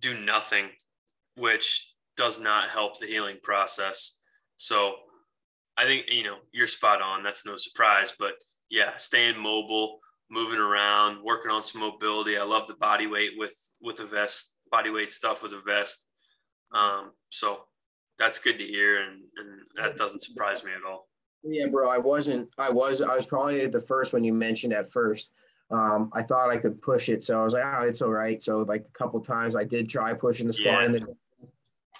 do 0.00 0.18
nothing, 0.18 0.70
which 1.36 1.94
does 2.16 2.40
not 2.40 2.68
help 2.68 2.98
the 2.98 3.06
healing 3.06 3.38
process. 3.42 4.18
So 4.56 4.94
I 5.76 5.84
think, 5.84 6.06
you 6.08 6.24
know, 6.24 6.36
you're 6.52 6.66
spot 6.66 7.00
on. 7.00 7.22
That's 7.22 7.46
no 7.46 7.56
surprise. 7.56 8.12
But 8.18 8.32
yeah, 8.70 8.96
staying 8.96 9.38
mobile, 9.38 10.00
moving 10.30 10.60
around, 10.60 11.22
working 11.24 11.50
on 11.50 11.62
some 11.62 11.80
mobility. 11.80 12.36
I 12.36 12.44
love 12.44 12.66
the 12.66 12.74
body 12.74 13.06
weight 13.06 13.32
with 13.36 13.56
with 13.82 14.00
a 14.00 14.06
vest, 14.06 14.58
body 14.70 14.90
weight 14.90 15.10
stuff 15.10 15.42
with 15.42 15.52
a 15.52 15.62
vest. 15.64 16.08
Um, 16.72 17.12
so 17.30 17.64
that's 18.18 18.38
good 18.38 18.58
to 18.58 18.64
hear 18.64 19.02
and, 19.02 19.22
and 19.38 19.60
that 19.76 19.96
doesn't 19.96 20.22
surprise 20.22 20.62
me 20.62 20.72
at 20.72 20.88
all. 20.88 21.08
Yeah, 21.42 21.66
bro. 21.66 21.88
I 21.88 21.98
wasn't. 21.98 22.50
I 22.58 22.68
was. 22.70 23.00
I 23.00 23.16
was 23.16 23.26
probably 23.26 23.66
the 23.66 23.80
first 23.80 24.12
one 24.12 24.24
you 24.24 24.32
mentioned 24.32 24.72
at 24.74 24.92
first. 24.92 25.32
Um, 25.70 26.10
I 26.12 26.22
thought 26.22 26.50
I 26.50 26.56
could 26.56 26.82
push 26.82 27.08
it, 27.08 27.22
so 27.22 27.40
I 27.40 27.44
was 27.44 27.54
like, 27.54 27.64
"Oh, 27.64 27.82
it's 27.82 28.02
all 28.02 28.10
right." 28.10 28.42
So 28.42 28.62
like 28.62 28.82
a 28.82 28.98
couple 28.98 29.20
times, 29.20 29.54
I 29.54 29.64
did 29.64 29.88
try 29.88 30.12
pushing 30.12 30.46
the 30.46 30.52
squat, 30.52 30.80
yeah. 30.80 30.84
and, 30.84 30.94
then, 30.94 31.06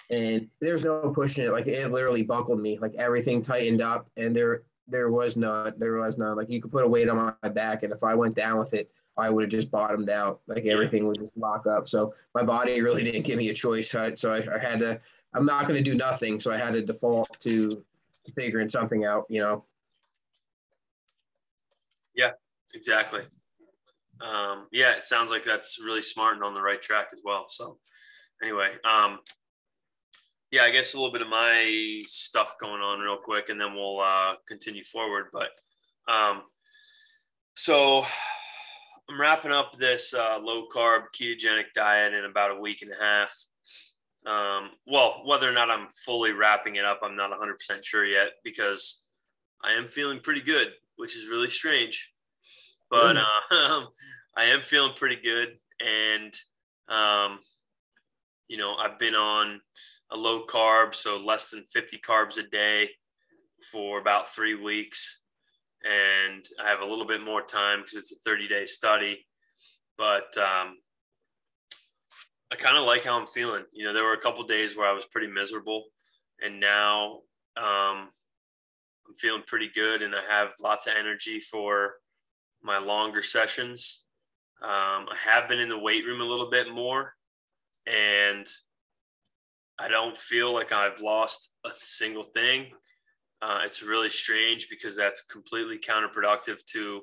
and 0.09 0.49
there's 0.59 0.83
no 0.83 1.11
pushing 1.15 1.45
it. 1.45 1.51
Like 1.51 1.67
it 1.67 1.89
literally 1.89 2.23
buckled 2.23 2.59
me. 2.59 2.77
Like 2.79 2.95
everything 2.95 3.41
tightened 3.41 3.81
up, 3.81 4.09
and 4.17 4.35
there 4.35 4.63
there 4.87 5.09
was 5.09 5.37
none. 5.37 5.73
There 5.77 5.95
was 5.95 6.17
none. 6.17 6.35
Like 6.35 6.49
you 6.49 6.61
could 6.61 6.71
put 6.71 6.83
a 6.83 6.87
weight 6.87 7.07
on 7.07 7.35
my 7.41 7.49
back, 7.49 7.83
and 7.83 7.93
if 7.93 8.03
I 8.03 8.13
went 8.13 8.35
down 8.35 8.59
with 8.59 8.73
it, 8.73 8.91
I 9.17 9.29
would 9.29 9.43
have 9.43 9.51
just 9.51 9.71
bottomed 9.71 10.09
out. 10.09 10.41
Like 10.47 10.65
everything 10.65 11.07
would 11.07 11.19
just 11.19 11.37
lock 11.37 11.65
up. 11.65 11.87
So 11.87 12.13
my 12.35 12.43
body 12.43 12.81
really 12.81 13.03
didn't 13.03 13.23
give 13.23 13.37
me 13.37 13.49
a 13.49 13.53
choice. 13.53 13.89
So 13.89 14.33
I, 14.33 14.37
I 14.53 14.57
had 14.57 14.79
to. 14.79 14.99
I'm 15.33 15.45
not 15.45 15.65
going 15.65 15.81
to 15.81 15.89
do 15.89 15.95
nothing. 15.95 16.41
So 16.41 16.51
I 16.51 16.57
had 16.57 16.73
to 16.73 16.81
default 16.81 17.29
to 17.39 17.83
figuring 18.33 18.67
something 18.67 19.05
out, 19.05 19.25
you 19.29 19.39
know. 19.39 19.63
Yeah, 22.13 22.31
exactly. 22.73 23.21
Um, 24.23 24.67
yeah, 24.71 24.91
it 24.91 25.05
sounds 25.05 25.31
like 25.31 25.43
that's 25.43 25.79
really 25.83 26.01
smart 26.01 26.35
and 26.35 26.43
on 26.43 26.53
the 26.53 26.61
right 26.61 26.81
track 26.81 27.07
as 27.13 27.21
well. 27.23 27.45
So, 27.49 27.77
anyway, 28.41 28.71
um, 28.83 29.19
yeah, 30.51 30.63
I 30.63 30.69
guess 30.69 30.93
a 30.93 30.97
little 30.97 31.13
bit 31.13 31.21
of 31.21 31.29
my 31.29 32.01
stuff 32.05 32.55
going 32.59 32.81
on 32.81 32.99
real 32.99 33.17
quick, 33.17 33.49
and 33.49 33.59
then 33.59 33.73
we'll 33.73 33.99
uh, 33.99 34.35
continue 34.47 34.83
forward. 34.83 35.27
But 35.31 35.49
um, 36.11 36.43
so 37.55 38.03
I'm 39.09 39.19
wrapping 39.19 39.51
up 39.51 39.77
this 39.77 40.13
uh, 40.13 40.39
low 40.41 40.67
carb 40.73 41.03
ketogenic 41.17 41.73
diet 41.73 42.13
in 42.13 42.25
about 42.25 42.51
a 42.51 42.59
week 42.59 42.81
and 42.81 42.91
a 42.91 43.03
half. 43.03 43.33
Um, 44.25 44.69
well, 44.85 45.23
whether 45.25 45.49
or 45.49 45.53
not 45.53 45.71
I'm 45.71 45.87
fully 46.05 46.31
wrapping 46.31 46.75
it 46.75 46.85
up, 46.85 46.99
I'm 47.03 47.15
not 47.15 47.31
100% 47.31 47.83
sure 47.83 48.05
yet 48.05 48.29
because 48.43 49.03
I 49.63 49.73
am 49.73 49.87
feeling 49.87 50.19
pretty 50.19 50.41
good, 50.41 50.67
which 50.97 51.15
is 51.15 51.29
really 51.29 51.47
strange. 51.47 52.10
But 52.91 53.15
uh, 53.17 53.23
I 54.37 54.43
am 54.43 54.61
feeling 54.61 54.93
pretty 54.95 55.15
good. 55.15 55.57
And, 55.79 56.33
um, 56.89 57.39
you 58.49 58.57
know, 58.57 58.75
I've 58.75 58.99
been 58.99 59.15
on 59.15 59.61
a 60.11 60.17
low 60.17 60.45
carb, 60.45 60.93
so 60.93 61.17
less 61.17 61.49
than 61.49 61.63
50 61.71 61.97
carbs 61.99 62.37
a 62.37 62.43
day 62.43 62.89
for 63.71 63.99
about 63.99 64.27
three 64.27 64.55
weeks. 64.55 65.23
And 65.83 66.45
I 66.63 66.69
have 66.69 66.81
a 66.81 66.85
little 66.85 67.07
bit 67.07 67.23
more 67.23 67.41
time 67.41 67.79
because 67.79 67.95
it's 67.95 68.11
a 68.11 68.29
30 68.29 68.47
day 68.49 68.65
study. 68.65 69.25
But 69.97 70.37
um, 70.37 70.75
I 72.51 72.55
kind 72.57 72.77
of 72.77 72.83
like 72.83 73.05
how 73.05 73.17
I'm 73.17 73.27
feeling. 73.27 73.63
You 73.71 73.85
know, 73.85 73.93
there 73.93 74.03
were 74.03 74.13
a 74.13 74.19
couple 74.19 74.43
days 74.43 74.75
where 74.75 74.87
I 74.87 74.93
was 74.93 75.05
pretty 75.05 75.27
miserable, 75.27 75.85
and 76.43 76.59
now 76.59 77.19
um, 77.55 78.09
I'm 79.07 79.15
feeling 79.17 79.43
pretty 79.47 79.69
good, 79.73 80.01
and 80.01 80.13
I 80.13 80.21
have 80.29 80.49
lots 80.61 80.87
of 80.87 80.93
energy 80.97 81.39
for 81.39 81.93
my 82.63 82.77
longer 82.77 83.21
sessions. 83.21 84.05
Um, 84.61 85.07
I 85.09 85.17
have 85.29 85.49
been 85.49 85.59
in 85.59 85.69
the 85.69 85.79
weight 85.79 86.05
room 86.05 86.21
a 86.21 86.25
little 86.25 86.49
bit 86.49 86.71
more, 86.71 87.15
and 87.87 88.45
I 89.79 89.87
don't 89.87 90.15
feel 90.15 90.53
like 90.53 90.71
I've 90.71 91.01
lost 91.01 91.55
a 91.65 91.71
single 91.73 92.23
thing. 92.23 92.67
Uh, 93.41 93.61
it's 93.65 93.81
really 93.81 94.09
strange 94.09 94.69
because 94.69 94.95
that's 94.95 95.25
completely 95.25 95.79
counterproductive 95.79 96.63
to 96.65 97.01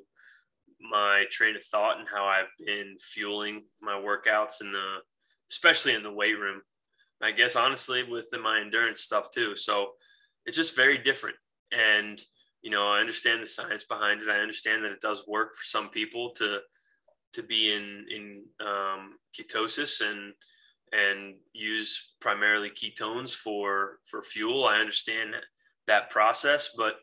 my 0.79 1.25
train 1.29 1.57
of 1.57 1.63
thought 1.63 1.99
and 1.99 2.07
how 2.07 2.23
I've 2.23 2.65
been 2.65 2.95
fueling 2.99 3.63
my 3.81 3.93
workouts 3.93 4.61
in 4.61 4.71
the, 4.71 4.99
especially 5.51 5.95
in 5.95 6.03
the 6.03 6.13
weight 6.13 6.39
room. 6.39 6.61
I 7.21 7.31
guess 7.31 7.57
honestly 7.57 8.03
with 8.03 8.29
my 8.41 8.61
endurance 8.61 9.01
stuff 9.01 9.29
too. 9.31 9.57
So 9.57 9.89
it's 10.45 10.55
just 10.55 10.77
very 10.77 10.97
different. 10.97 11.35
And 11.73 12.19
you 12.61 12.71
know, 12.71 12.91
I 12.91 12.99
understand 12.99 13.41
the 13.41 13.47
science 13.47 13.83
behind 13.85 14.21
it. 14.21 14.29
I 14.29 14.39
understand 14.39 14.83
that 14.83 14.91
it 14.91 15.01
does 15.01 15.27
work 15.27 15.55
for 15.55 15.63
some 15.63 15.89
people 15.89 16.31
to 16.31 16.59
to 17.33 17.43
be 17.43 17.73
in 17.73 18.05
in 18.09 18.43
um, 18.65 19.13
ketosis 19.37 20.01
and 20.01 20.33
and 20.91 21.35
use 21.53 22.15
primarily 22.19 22.69
ketones 22.69 23.33
for 23.33 23.99
for 24.05 24.21
fuel. 24.21 24.65
I 24.65 24.79
understand 24.79 25.35
that 25.87 26.09
process, 26.09 26.75
but 26.77 26.95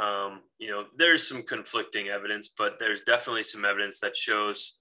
um, 0.00 0.40
you 0.58 0.70
know 0.70 0.84
there's 0.96 1.28
some 1.28 1.42
conflicting 1.42 2.08
evidence, 2.08 2.54
but 2.56 2.78
there's 2.78 3.02
definitely 3.02 3.42
some 3.42 3.64
evidence 3.64 4.00
that 4.00 4.16
shows 4.16 4.80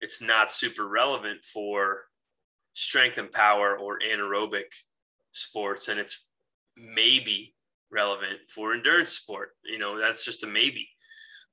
it's 0.00 0.22
not 0.22 0.50
super 0.50 0.86
relevant 0.88 1.44
for 1.44 2.02
strength 2.74 3.18
and 3.18 3.32
power 3.32 3.78
or 3.78 3.98
anaerobic 4.00 4.72
sports, 5.32 5.88
and 5.88 5.98
it's 5.98 6.28
maybe 6.76 7.55
relevant 7.90 8.48
for 8.52 8.74
endurance 8.74 9.12
sport. 9.12 9.50
You 9.64 9.78
know 9.78 9.98
that's 9.98 10.24
just 10.24 10.44
a 10.44 10.46
maybe. 10.46 10.88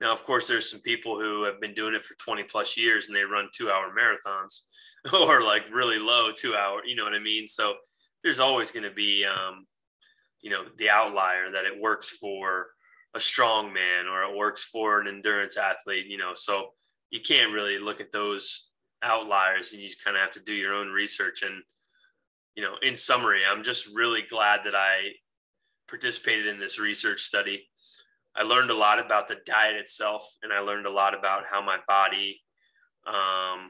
Now, 0.01 0.11
of 0.11 0.23
course, 0.23 0.47
there's 0.47 0.69
some 0.69 0.81
people 0.81 1.19
who 1.19 1.43
have 1.45 1.61
been 1.61 1.73
doing 1.73 1.93
it 1.93 2.03
for 2.03 2.15
20 2.15 2.43
plus 2.43 2.77
years 2.77 3.07
and 3.07 3.15
they 3.15 3.23
run 3.23 3.47
two 3.53 3.71
hour 3.71 3.93
marathons 3.97 4.63
or 5.13 5.41
like 5.41 5.63
really 5.71 5.97
low 5.97 6.31
two 6.31 6.55
hour, 6.55 6.81
you 6.85 6.95
know 6.95 7.05
what 7.05 7.13
I 7.13 7.19
mean? 7.19 7.47
So 7.47 7.75
there's 8.21 8.39
always 8.39 8.71
going 8.71 8.83
to 8.83 8.93
be, 8.93 9.25
um, 9.25 9.65
you 10.41 10.49
know, 10.49 10.63
the 10.77 10.89
outlier 10.89 11.51
that 11.51 11.65
it 11.65 11.81
works 11.81 12.09
for 12.09 12.67
a 13.15 13.19
strong 13.19 13.73
man 13.73 14.07
or 14.07 14.23
it 14.23 14.35
works 14.35 14.63
for 14.63 14.99
an 14.99 15.07
endurance 15.07 15.57
athlete, 15.57 16.07
you 16.07 16.17
know, 16.17 16.33
so 16.33 16.71
you 17.11 17.21
can't 17.21 17.53
really 17.53 17.77
look 17.77 18.01
at 18.01 18.11
those 18.11 18.71
outliers 19.03 19.71
and 19.71 19.81
you 19.81 19.87
just 19.87 20.03
kind 20.03 20.17
of 20.17 20.21
have 20.21 20.31
to 20.31 20.43
do 20.43 20.53
your 20.53 20.73
own 20.73 20.89
research. 20.89 21.43
And, 21.43 21.61
you 22.55 22.63
know, 22.63 22.75
in 22.81 22.95
summary, 22.95 23.41
I'm 23.49 23.63
just 23.63 23.95
really 23.95 24.23
glad 24.29 24.61
that 24.65 24.75
I 24.75 25.11
participated 25.87 26.47
in 26.47 26.59
this 26.59 26.79
research 26.79 27.21
study 27.21 27.67
I 28.35 28.43
learned 28.43 28.71
a 28.71 28.75
lot 28.75 28.99
about 28.99 29.27
the 29.27 29.37
diet 29.45 29.75
itself, 29.75 30.37
and 30.41 30.51
I 30.51 30.59
learned 30.59 30.87
a 30.87 30.91
lot 30.91 31.17
about 31.17 31.45
how 31.45 31.61
my 31.61 31.77
body 31.87 32.41
um, 33.05 33.69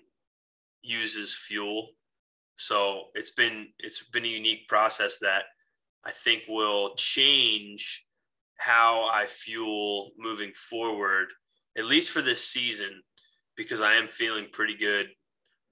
uses 0.81 1.35
fuel. 1.35 1.89
So 2.55 3.05
it's 3.13 3.31
been 3.31 3.67
it's 3.79 4.09
been 4.09 4.25
a 4.25 4.29
unique 4.29 4.67
process 4.67 5.19
that 5.19 5.43
I 6.05 6.11
think 6.11 6.43
will 6.47 6.95
change 6.95 8.05
how 8.57 9.09
I 9.11 9.25
fuel 9.27 10.11
moving 10.17 10.53
forward, 10.53 11.27
at 11.77 11.85
least 11.85 12.11
for 12.11 12.21
this 12.21 12.45
season, 12.45 13.01
because 13.57 13.81
I 13.81 13.93
am 13.93 14.07
feeling 14.07 14.47
pretty 14.53 14.77
good 14.77 15.07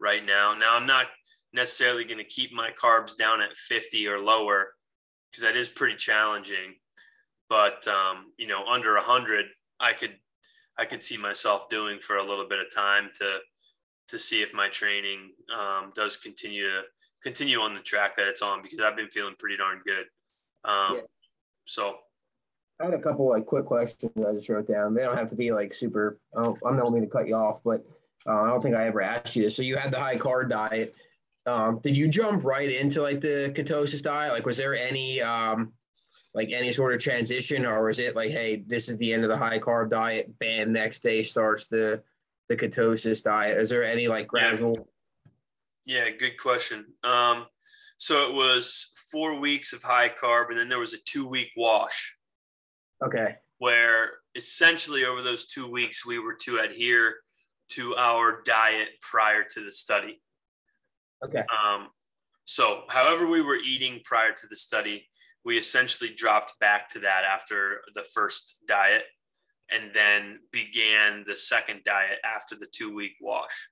right 0.02 0.26
now. 0.26 0.54
Now 0.54 0.76
I'm 0.76 0.88
not 0.88 1.06
necessarily 1.54 2.04
going 2.04 2.18
to 2.18 2.26
keep 2.26 2.52
my 2.52 2.72
carbs 2.72 3.16
down 3.16 3.42
at 3.42 3.56
50 3.56 4.08
or 4.08 4.20
lower 4.20 4.74
because 5.32 5.44
that 5.44 5.56
is 5.56 5.68
pretty 5.68 5.96
challenging 5.96 6.76
but 7.52 7.86
um, 7.86 8.32
you 8.38 8.48
know, 8.48 8.66
under 8.66 8.96
a 8.96 9.02
hundred, 9.02 9.48
I 9.78 9.92
could 9.92 10.16
I 10.80 10.86
could 10.86 11.02
see 11.02 11.18
myself 11.18 11.68
doing 11.68 12.00
for 12.00 12.16
a 12.16 12.26
little 12.26 12.48
bit 12.48 12.60
of 12.60 12.74
time 12.74 13.10
to 13.16 13.40
to 14.08 14.18
see 14.18 14.42
if 14.42 14.54
my 14.54 14.70
training 14.70 15.32
um, 15.54 15.92
does 15.94 16.16
continue 16.16 16.64
to 16.64 16.82
continue 17.22 17.60
on 17.60 17.74
the 17.74 17.82
track 17.82 18.16
that 18.16 18.30
it's 18.30 18.42
on 18.42 18.62
because 18.62 18.80
I've 18.80 18.96
been 18.96 19.10
feeling 19.10 19.36
pretty 19.38 19.58
darn 19.58 19.82
good. 19.86 20.06
Um, 20.64 20.96
yeah. 20.96 21.02
So 21.66 21.98
I 22.82 22.86
had 22.86 22.94
a 22.94 23.02
couple 23.02 23.28
like 23.28 23.46
quick 23.46 23.66
questions 23.66 24.14
I 24.26 24.32
just 24.32 24.48
wrote 24.48 24.70
down. 24.70 24.94
They 24.94 25.04
don't 25.04 25.20
have 25.20 25.30
to 25.32 25.36
be 25.36 25.52
like 25.52 25.74
super. 25.74 26.22
I'm 26.34 26.56
not 26.64 26.86
only 26.86 27.02
to 27.02 27.08
cut 27.08 27.28
you 27.28 27.36
off, 27.36 27.60
but 27.66 27.82
uh, 28.30 28.44
I 28.44 28.48
don't 28.48 28.62
think 28.62 28.76
I 28.76 28.86
ever 28.86 29.02
asked 29.02 29.36
you 29.36 29.44
this. 29.44 29.58
So 29.58 29.62
you 29.62 29.76
had 29.76 29.92
the 29.92 30.00
high 30.00 30.16
carb 30.16 30.52
diet. 30.52 30.96
Um, 31.46 31.80
did 31.82 31.98
you 31.98 32.08
jump 32.08 32.44
right 32.44 32.72
into 32.72 33.02
like 33.02 33.22
the 33.22 33.52
ketosis 33.56 34.04
diet? 34.04 34.34
Like, 34.34 34.46
was 34.46 34.58
there 34.58 34.76
any 34.76 35.22
um, 35.22 35.74
like 36.34 36.52
any 36.52 36.72
sort 36.72 36.94
of 36.94 37.00
transition, 37.00 37.66
or 37.66 37.86
was 37.86 38.00
it 38.00 38.16
like, 38.16 38.32
hey, 38.32 38.64
this 38.68 38.90
is 38.90 38.98
the 38.98 39.12
end 39.14 39.24
of 39.24 39.30
the 39.30 39.38
high 39.38 39.60
carb 39.60 39.90
diet, 39.90 40.38
bam, 40.40 40.72
next 40.72 41.02
day 41.02 41.24
starts 41.24 41.68
the 41.68 42.02
the 42.50 42.56
ketosis 42.56 43.24
diet? 43.24 43.58
Is 43.58 43.70
there 43.70 43.84
any 43.84 44.08
like 44.08 44.28
gradual? 44.28 44.88
Yeah, 45.86 46.06
yeah 46.06 46.10
good 46.12 46.38
question. 46.38 46.86
Um, 47.04 47.48
so 47.98 48.28
it 48.28 48.34
was 48.34 48.92
four 49.12 49.40
weeks 49.40 49.74
of 49.74 49.84
high 49.84 50.10
carb, 50.10 50.50
and 50.50 50.58
then 50.58 50.70
there 50.70 50.80
was 50.80 50.94
a 50.94 51.00
two 51.06 51.28
week 51.28 51.50
wash. 51.58 52.18
Okay. 53.04 53.36
Where 53.58 54.12
essentially 54.36 55.06
over 55.06 55.22
those 55.22 55.46
two 55.46 55.68
weeks 55.68 56.06
we 56.06 56.20
were 56.20 56.36
to 56.46 56.60
adhere 56.60 57.16
to 57.70 57.96
our 57.96 58.42
diet 58.46 58.90
prior 59.02 59.44
to 59.44 59.64
the 59.64 59.72
study. 59.72 60.22
Okay. 61.24 61.40
Um, 61.40 61.90
so, 62.46 62.84
however, 62.90 63.28
we 63.28 63.42
were 63.42 63.58
eating 63.58 64.02
prior 64.04 64.32
to 64.34 64.48
the 64.48 64.56
study, 64.56 65.08
we 65.44 65.58
essentially 65.58 66.12
dropped 66.14 66.60
back 66.60 66.90
to 66.90 67.00
that 67.00 67.24
after 67.24 67.82
the 67.94 68.04
first 68.04 68.64
diet 68.68 69.04
and 69.72 69.92
then 69.94 70.40
began 70.52 71.24
the 71.26 71.36
second 71.36 71.82
diet 71.84 72.20
after 72.24 72.56
the 72.56 72.68
two 72.72 72.94
week 72.94 73.14
wash. 73.22 73.70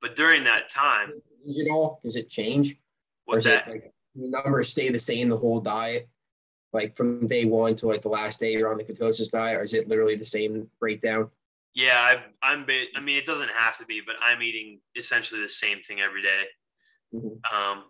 But 0.00 0.16
during 0.16 0.44
that 0.44 0.70
time, 0.70 1.12
is 1.46 1.58
it 1.58 1.68
all? 1.70 2.00
Does 2.02 2.16
it 2.16 2.28
change? 2.28 2.76
What's 3.24 3.44
that? 3.44 3.68
Like, 3.68 3.92
the 4.14 4.30
numbers 4.30 4.68
stay 4.68 4.88
the 4.88 4.98
same 4.98 5.28
the 5.28 5.36
whole 5.36 5.60
diet, 5.60 6.08
like 6.72 6.96
from 6.96 7.26
day 7.26 7.44
one 7.44 7.74
to 7.76 7.86
like 7.86 8.02
the 8.02 8.08
last 8.08 8.40
day 8.40 8.52
you're 8.52 8.70
on 8.70 8.78
the 8.78 8.84
ketosis 8.84 9.30
diet, 9.30 9.58
or 9.58 9.62
is 9.62 9.74
it 9.74 9.88
literally 9.88 10.16
the 10.16 10.24
same 10.24 10.68
breakdown? 10.80 11.30
Yeah, 11.74 11.98
I, 11.98 12.14
I'm. 12.42 12.66
I 12.96 13.00
mean, 13.00 13.18
it 13.18 13.26
doesn't 13.26 13.50
have 13.50 13.76
to 13.78 13.84
be, 13.84 14.00
but 14.04 14.16
I'm 14.22 14.42
eating 14.42 14.80
essentially 14.94 15.42
the 15.42 15.48
same 15.48 15.80
thing 15.80 16.00
every 16.00 16.22
day. 16.22 16.44
Mm-hmm. 17.14 17.56
Um, 17.56 17.84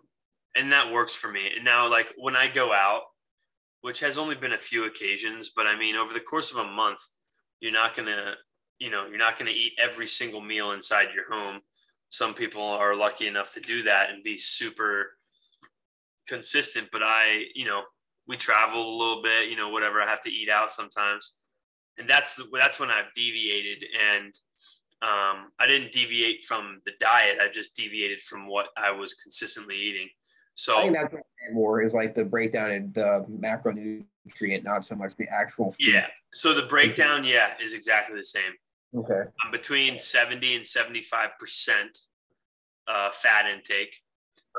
and 0.55 0.71
that 0.71 0.91
works 0.91 1.15
for 1.15 1.31
me. 1.31 1.51
And 1.55 1.63
now, 1.63 1.89
like 1.89 2.13
when 2.17 2.35
I 2.35 2.47
go 2.47 2.73
out, 2.73 3.01
which 3.81 3.99
has 3.99 4.17
only 4.17 4.35
been 4.35 4.53
a 4.53 4.57
few 4.57 4.85
occasions, 4.85 5.51
but 5.55 5.67
I 5.67 5.77
mean, 5.77 5.95
over 5.95 6.13
the 6.13 6.19
course 6.19 6.51
of 6.51 6.57
a 6.57 6.69
month, 6.69 6.99
you're 7.59 7.71
not 7.71 7.95
gonna, 7.95 8.33
you 8.79 8.89
know, 8.89 9.05
you're 9.07 9.17
not 9.17 9.37
gonna 9.37 9.51
eat 9.51 9.73
every 9.81 10.07
single 10.07 10.41
meal 10.41 10.71
inside 10.71 11.13
your 11.13 11.31
home. 11.31 11.61
Some 12.09 12.33
people 12.33 12.63
are 12.63 12.95
lucky 12.95 13.27
enough 13.27 13.51
to 13.51 13.59
do 13.59 13.83
that 13.83 14.09
and 14.09 14.23
be 14.23 14.37
super 14.37 15.17
consistent. 16.27 16.89
But 16.91 17.03
I, 17.03 17.43
you 17.53 17.65
know, 17.65 17.81
we 18.27 18.37
travel 18.37 18.81
a 18.81 18.97
little 18.97 19.21
bit, 19.21 19.49
you 19.49 19.55
know, 19.55 19.69
whatever. 19.69 20.01
I 20.01 20.09
have 20.09 20.21
to 20.21 20.31
eat 20.31 20.49
out 20.49 20.69
sometimes, 20.69 21.37
and 21.97 22.09
that's 22.09 22.41
that's 22.59 22.79
when 22.79 22.89
I've 22.89 23.13
deviated 23.15 23.83
and 24.15 24.33
um, 25.01 25.51
I 25.59 25.67
didn't 25.67 25.91
deviate 25.91 26.43
from 26.43 26.81
the 26.85 26.91
diet. 26.99 27.37
I 27.41 27.49
just 27.51 27.75
deviated 27.75 28.21
from 28.21 28.47
what 28.47 28.67
I 28.75 28.91
was 28.91 29.13
consistently 29.13 29.75
eating. 29.75 30.09
So 30.55 30.79
I 30.79 30.83
think 30.83 30.95
that's 30.95 31.13
what 31.13 31.23
more 31.53 31.83
is 31.83 31.93
like 31.93 32.15
the 32.15 32.25
breakdown 32.25 32.71
in 32.71 32.91
the 32.93 33.23
macronutrient, 33.29 34.63
not 34.63 34.85
so 34.85 34.95
much 34.95 35.15
the 35.15 35.27
actual. 35.29 35.71
Food. 35.71 35.93
Yeah. 35.93 36.07
So 36.33 36.53
the 36.53 36.63
breakdown, 36.63 37.23
yeah, 37.23 37.51
is 37.61 37.75
exactly 37.75 38.17
the 38.17 38.23
same. 38.23 38.53
Okay. 38.95 39.21
I'm 39.45 39.51
between 39.51 39.99
70 39.99 40.55
and 40.55 40.65
75 40.65 41.29
percent 41.39 41.95
uh, 42.87 43.11
fat 43.11 43.45
intake, 43.45 44.01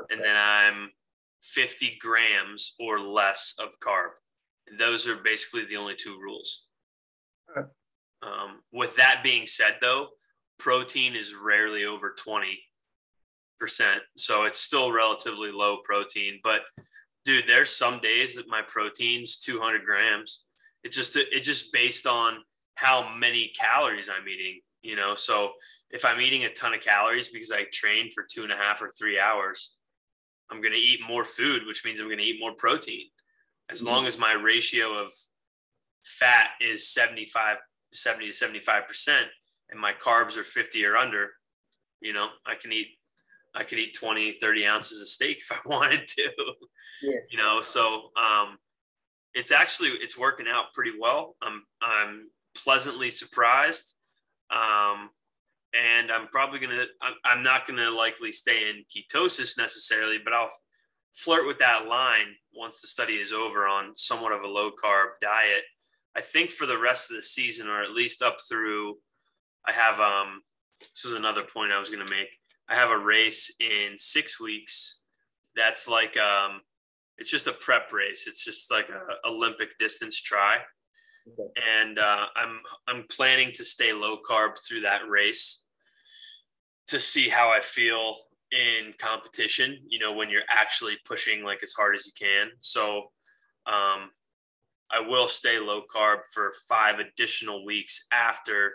okay. 0.01 0.15
and 0.15 0.23
then 0.23 0.37
I'm 0.37 0.91
50 1.43 1.97
grams 1.99 2.75
or 2.79 2.99
less 2.99 3.55
of 3.59 3.77
carb. 3.79 4.11
And 4.69 4.79
those 4.79 5.05
are 5.05 5.17
basically 5.17 5.65
the 5.65 5.75
only 5.75 5.95
two 5.95 6.17
rules. 6.17 6.69
Okay. 7.51 7.67
Um, 8.21 8.61
with 8.71 8.95
that 8.95 9.21
being 9.23 9.45
said, 9.45 9.77
though, 9.81 10.09
protein 10.59 11.15
is 11.15 11.33
rarely 11.33 11.85
over 11.85 12.13
20 12.17 12.59
percent, 13.59 14.01
so 14.15 14.45
it's 14.45 14.59
still 14.59 14.91
relatively 14.91 15.51
low 15.51 15.77
protein. 15.83 16.39
But 16.43 16.61
dude, 17.25 17.47
there's 17.47 17.69
some 17.69 17.99
days 17.99 18.35
that 18.35 18.47
my 18.47 18.61
protein's 18.67 19.37
200 19.37 19.83
grams. 19.85 20.45
It 20.83 20.91
just 20.91 21.15
it 21.15 21.43
just 21.43 21.73
based 21.73 22.07
on 22.07 22.37
how 22.75 23.13
many 23.17 23.51
calories 23.59 24.09
I'm 24.09 24.27
eating. 24.27 24.61
You 24.81 24.95
know, 24.95 25.13
so 25.15 25.51
if 25.91 26.05
I'm 26.05 26.21
eating 26.21 26.45
a 26.45 26.53
ton 26.53 26.73
of 26.73 26.79
calories 26.79 27.27
because 27.27 27.51
I 27.51 27.65
trained 27.71 28.13
for 28.13 28.25
two 28.29 28.43
and 28.43 28.51
a 28.51 28.55
half 28.55 28.81
or 28.81 28.89
three 28.89 29.19
hours, 29.19 29.75
I'm 30.49 30.61
going 30.61 30.73
to 30.73 30.79
eat 30.79 31.01
more 31.05 31.25
food, 31.25 31.63
which 31.67 31.83
means 31.83 31.99
I'm 31.99 32.07
going 32.07 32.19
to 32.19 32.23
eat 32.23 32.39
more 32.39 32.53
protein. 32.57 33.05
As 33.69 33.83
long 33.83 34.05
mm. 34.05 34.07
as 34.07 34.17
my 34.17 34.31
ratio 34.31 34.93
of 34.93 35.11
fat 36.05 36.51
is 36.61 36.87
75, 36.87 37.57
70 37.93 38.27
to 38.27 38.33
75 38.33 38.87
percent, 38.87 39.27
and 39.71 39.79
my 39.79 39.93
carbs 39.93 40.37
are 40.37 40.43
50 40.43 40.85
or 40.85 40.97
under, 40.97 41.29
you 42.01 42.13
know, 42.13 42.29
I 42.45 42.55
can 42.55 42.71
eat 42.73 42.87
I 43.55 43.63
could 43.63 43.79
eat 43.79 43.95
20, 43.99 44.33
30 44.33 44.65
ounces 44.67 45.01
of 45.01 45.07
steak 45.07 45.37
if 45.41 45.51
I 45.51 45.67
wanted 45.67 46.07
to. 46.07 46.29
Yeah. 47.01 47.17
You 47.31 47.37
know, 47.37 47.61
so 47.61 48.11
um, 48.15 48.57
it's 49.33 49.51
actually 49.51 49.89
it's 50.01 50.17
working 50.17 50.47
out 50.47 50.73
pretty 50.73 50.91
well. 50.99 51.35
I'm 51.41 51.63
I'm 51.81 52.29
pleasantly 52.55 53.09
surprised. 53.09 53.95
Um, 54.51 55.09
and 55.73 56.11
I'm 56.11 56.27
probably 56.27 56.59
gonna 56.59 56.85
I'm, 57.01 57.13
I'm 57.23 57.43
not 57.43 57.67
gonna 57.67 57.91
likely 57.91 58.31
stay 58.31 58.69
in 58.69 58.83
ketosis 58.85 59.57
necessarily, 59.57 60.17
but 60.23 60.33
I'll 60.33 60.49
flirt 61.13 61.47
with 61.47 61.59
that 61.59 61.87
line 61.87 62.35
once 62.53 62.81
the 62.81 62.87
study 62.87 63.15
is 63.15 63.31
over 63.31 63.67
on 63.67 63.95
somewhat 63.95 64.31
of 64.31 64.43
a 64.43 64.47
low 64.47 64.71
carb 64.71 65.09
diet. 65.21 65.63
I 66.15 66.21
think 66.21 66.51
for 66.51 66.65
the 66.65 66.77
rest 66.77 67.09
of 67.09 67.15
the 67.15 67.21
season, 67.21 67.67
or 67.67 67.83
at 67.83 67.91
least 67.91 68.21
up 68.21 68.37
through, 68.47 68.97
I 69.67 69.71
have 69.73 69.99
um. 69.99 70.41
This 70.79 71.03
was 71.03 71.13
another 71.13 71.43
point 71.43 71.71
I 71.71 71.79
was 71.79 71.89
gonna 71.89 72.09
make. 72.09 72.29
I 72.69 72.75
have 72.75 72.91
a 72.91 72.97
race 72.97 73.53
in 73.59 73.93
six 73.97 74.39
weeks. 74.39 75.01
That's 75.55 75.87
like 75.87 76.17
um, 76.17 76.61
it's 77.17 77.31
just 77.31 77.47
a 77.47 77.51
prep 77.53 77.91
race. 77.91 78.27
It's 78.27 78.45
just 78.45 78.71
like 78.71 78.89
a 78.89 79.27
Olympic 79.27 79.77
distance 79.79 80.21
try, 80.21 80.57
okay. 81.27 81.49
and 81.81 81.99
uh, 81.99 82.25
I'm 82.35 82.59
I'm 82.87 83.05
planning 83.09 83.51
to 83.55 83.65
stay 83.65 83.91
low 83.91 84.17
carb 84.17 84.51
through 84.67 84.81
that 84.81 85.01
race 85.09 85.65
to 86.87 86.99
see 86.99 87.27
how 87.27 87.49
I 87.49 87.59
feel 87.61 88.15
in 88.51 88.93
competition. 88.99 89.79
You 89.87 89.99
know, 89.99 90.13
when 90.13 90.29
you're 90.29 90.41
actually 90.49 90.97
pushing 91.05 91.43
like 91.43 91.61
as 91.63 91.73
hard 91.73 91.95
as 91.95 92.05
you 92.05 92.13
can. 92.19 92.51
So, 92.59 93.11
um, 93.65 94.11
I 94.91 95.01
will 95.07 95.27
stay 95.27 95.59
low 95.59 95.81
carb 95.93 96.19
for 96.33 96.51
five 96.67 96.99
additional 96.99 97.65
weeks 97.65 98.07
after 98.11 98.73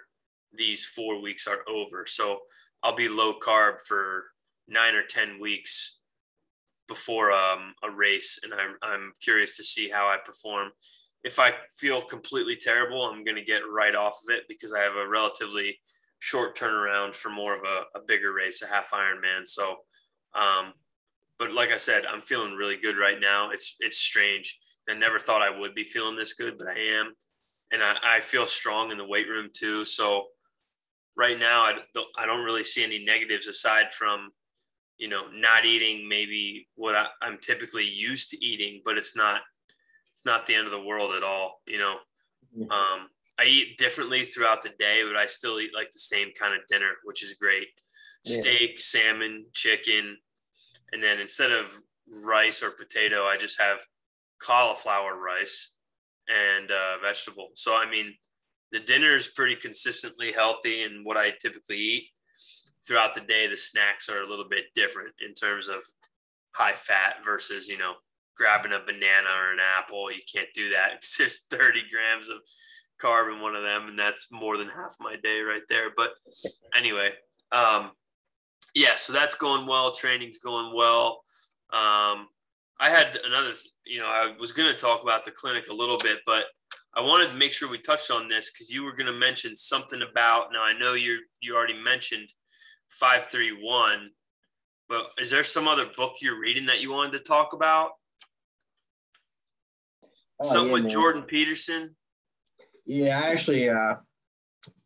these 0.57 0.85
four 0.85 1.21
weeks 1.21 1.47
are 1.47 1.61
over. 1.69 2.05
So 2.07 2.41
I'll 2.83 2.95
be 2.95 3.09
low 3.09 3.35
carb 3.39 3.81
for 3.81 4.25
nine 4.69 4.95
or 4.95 5.03
10 5.03 5.41
weeks 5.41 6.01
before 6.89 7.33
um, 7.33 7.75
a 7.83 7.91
race. 7.91 8.39
And 8.43 8.53
I'm, 8.53 8.77
I'm 8.83 9.13
curious 9.23 9.57
to 9.57 9.65
see 9.65 9.89
how 9.89 10.07
I 10.07 10.19
perform. 10.25 10.71
If 11.23 11.39
I 11.39 11.53
feel 11.77 12.03
completely 12.03 12.57
terrible, 12.57 13.03
I'm 13.03 13.25
going 13.25 13.37
to 13.37 13.45
get 13.45 13.63
right 13.71 13.95
off 13.95 14.19
of 14.29 14.35
it 14.35 14.45
because 14.49 14.75
I 14.75 14.81
have 14.81 14.97
a 14.97 15.09
relatively 15.09 15.79
short 16.19 16.57
turnaround 16.57 17.15
for 17.15 17.31
more 17.31 17.55
of 17.55 17.63
a, 17.65 17.99
a 17.99 18.03
bigger 18.07 18.33
race, 18.33 18.63
a 18.63 18.67
half 18.67 18.91
Ironman. 18.91 19.47
So, 19.47 19.77
um, 20.35 20.75
but 21.39 21.53
like 21.53 21.73
I 21.73 21.77
said, 21.77 22.05
I'm 22.07 22.21
feeling 22.21 22.53
really 22.53 22.77
good 22.77 22.99
right 22.99 23.19
now. 23.21 23.51
It's, 23.51 23.77
it's 23.81 23.99
strange. 23.99 24.59
I 24.89 24.95
never 24.95 25.19
thought 25.19 25.43
I 25.43 25.59
would 25.59 25.75
be 25.75 25.85
feeling 25.85 26.17
this 26.17 26.35
good, 26.35 26.59
but 26.59 26.69
I 26.69 26.79
am. 26.79 27.15
And 27.73 27.83
I, 27.83 27.97
I 28.17 28.21
feel 28.21 28.47
strong 28.47 28.91
in 28.91 28.99
the 28.99 29.07
weight 29.07 29.29
room 29.29 29.49
too. 29.53 29.85
So 29.85 30.25
right 31.17 31.39
now 31.39 31.63
I 31.63 31.79
don't, 31.95 32.09
I 32.19 32.27
don't 32.27 32.45
really 32.45 32.65
see 32.65 32.85
any 32.85 33.05
negatives 33.05 33.47
aside 33.47 33.93
from 33.93 34.31
you 34.99 35.09
know 35.09 35.23
not 35.33 35.65
eating 35.65 36.09
maybe 36.09 36.69
what 36.77 36.95
I, 36.95 37.07
i'm 37.23 37.39
typically 37.39 37.85
used 37.85 38.31
to 38.31 38.45
eating 38.45 38.83
but 38.85 38.97
it's 38.97 39.17
not 39.17 39.41
it's 40.13 40.25
not 40.25 40.47
the 40.47 40.55
end 40.55 40.67
of 40.67 40.73
the 40.73 40.83
world 40.83 41.15
at 41.15 41.23
all 41.23 41.61
you 41.67 41.79
know 41.79 41.97
mm-hmm. 42.57 42.71
um, 42.71 43.09
i 43.39 43.45
eat 43.45 43.77
differently 43.77 44.25
throughout 44.25 44.63
the 44.63 44.73
day 44.79 45.03
but 45.07 45.17
i 45.17 45.27
still 45.27 45.61
eat 45.61 45.71
like 45.75 45.91
the 45.91 45.99
same 45.99 46.29
kind 46.39 46.55
of 46.55 46.67
dinner 46.69 46.91
which 47.05 47.23
is 47.23 47.35
great 47.35 47.69
yeah. 48.25 48.41
steak 48.41 48.79
salmon 48.79 49.47
chicken 49.53 50.17
and 50.93 51.03
then 51.03 51.21
instead 51.21 51.51
of 51.51 51.75
rice 52.25 52.63
or 52.63 52.71
potato 52.71 53.25
i 53.25 53.37
just 53.37 53.61
have 53.61 53.81
cauliflower 54.41 55.17
rice 55.17 55.77
and 56.29 56.71
uh, 56.71 56.99
vegetable 57.03 57.49
so 57.55 57.75
i 57.75 57.91
mean 57.91 58.15
the 58.75 58.81
dinner 58.81 59.15
is 59.15 59.29
pretty 59.29 59.55
consistently 59.55 60.33
healthy 60.33 60.83
and 60.83 61.07
what 61.07 61.17
I 61.17 61.31
typically 61.41 61.79
eat. 61.79 62.09
Throughout 62.87 63.15
the 63.15 63.21
day, 63.21 63.47
the 63.47 63.57
snacks 63.57 64.09
are 64.09 64.23
a 64.23 64.29
little 64.29 64.49
bit 64.51 64.65
different 64.75 65.15
in 65.25 65.33
terms 65.33 65.69
of 65.69 65.81
high 66.57 66.75
fat 66.75 67.25
versus, 67.25 67.69
you 67.69 67.79
know, 67.79 67.93
grabbing 68.37 68.73
a 68.73 68.81
banana 68.81 69.29
or 69.29 69.53
an 69.53 69.61
apple. 69.79 70.11
You 70.11 70.21
can't 70.31 70.49
do 70.55 70.71
that. 70.71 70.91
It's 70.97 71.17
just 71.17 71.51
30 71.51 71.83
grams 71.91 72.29
of 72.29 72.39
carb 73.01 73.33
in 73.33 73.41
one 73.41 73.55
of 73.55 73.63
them, 73.63 73.87
and 73.89 73.99
that's 73.99 74.33
more 74.33 74.59
than 74.59 74.69
half 74.69 74.97
my 74.99 75.15
day 75.23 75.41
right 75.41 75.63
there. 75.69 75.91
But 75.97 76.11
anyway, 76.77 77.11
um, 77.53 77.93
yeah, 78.75 78.97
so 78.97 79.13
that's 79.13 79.37
going 79.37 79.69
well. 79.69 79.93
Training's 79.93 80.39
going 80.39 80.75
well. 80.75 81.23
Um, 81.73 82.27
I 82.81 82.91
had 82.91 83.19
another, 83.25 83.53
you 83.87 84.01
know, 84.01 84.09
I 84.09 84.35
was 84.39 84.51
going 84.51 84.71
to 84.71 84.77
talk 84.79 85.05
about 85.05 85.25
the 85.25 85.31
clinic 85.31 85.69
a 85.71 85.75
little 85.75 85.99
bit, 85.99 86.19
but 86.27 86.47
I 86.97 87.01
wanted 87.01 87.29
to 87.29 87.35
make 87.35 87.53
sure 87.53 87.69
we 87.69 87.79
touched 87.79 88.11
on 88.11 88.29
this 88.29 88.51
because 88.51 88.71
you 88.71 88.85
were 88.85 88.93
going 88.93 89.07
to 89.07 89.13
mention 89.13 89.57
something 89.57 90.03
about. 90.03 90.53
Now 90.53 90.63
I 90.63 90.73
know 90.73 90.95
you 90.95 91.21
you 91.41 91.57
already 91.57 91.81
mentioned 91.81 92.33
five 92.89 93.27
three 93.27 93.51
one, 93.51 94.11
but 94.89 95.11
is 95.19 95.31
there 95.31 95.43
some 95.43 95.67
other 95.67 95.87
book 95.97 96.17
you're 96.21 96.39
reading 96.39 96.67
that 96.67 96.81
you 96.81 96.93
wanted 96.93 97.13
to 97.13 97.19
talk 97.19 97.53
about? 97.53 97.91
Oh, 100.43 100.47
something 100.47 100.69
yeah, 100.69 100.75
with 100.75 100.83
man. 100.85 100.93
Jordan 100.93 101.23
Peterson. 101.23 101.97
Yeah, 102.87 103.21
I 103.25 103.31
actually, 103.31 103.71
uh, 103.71 103.95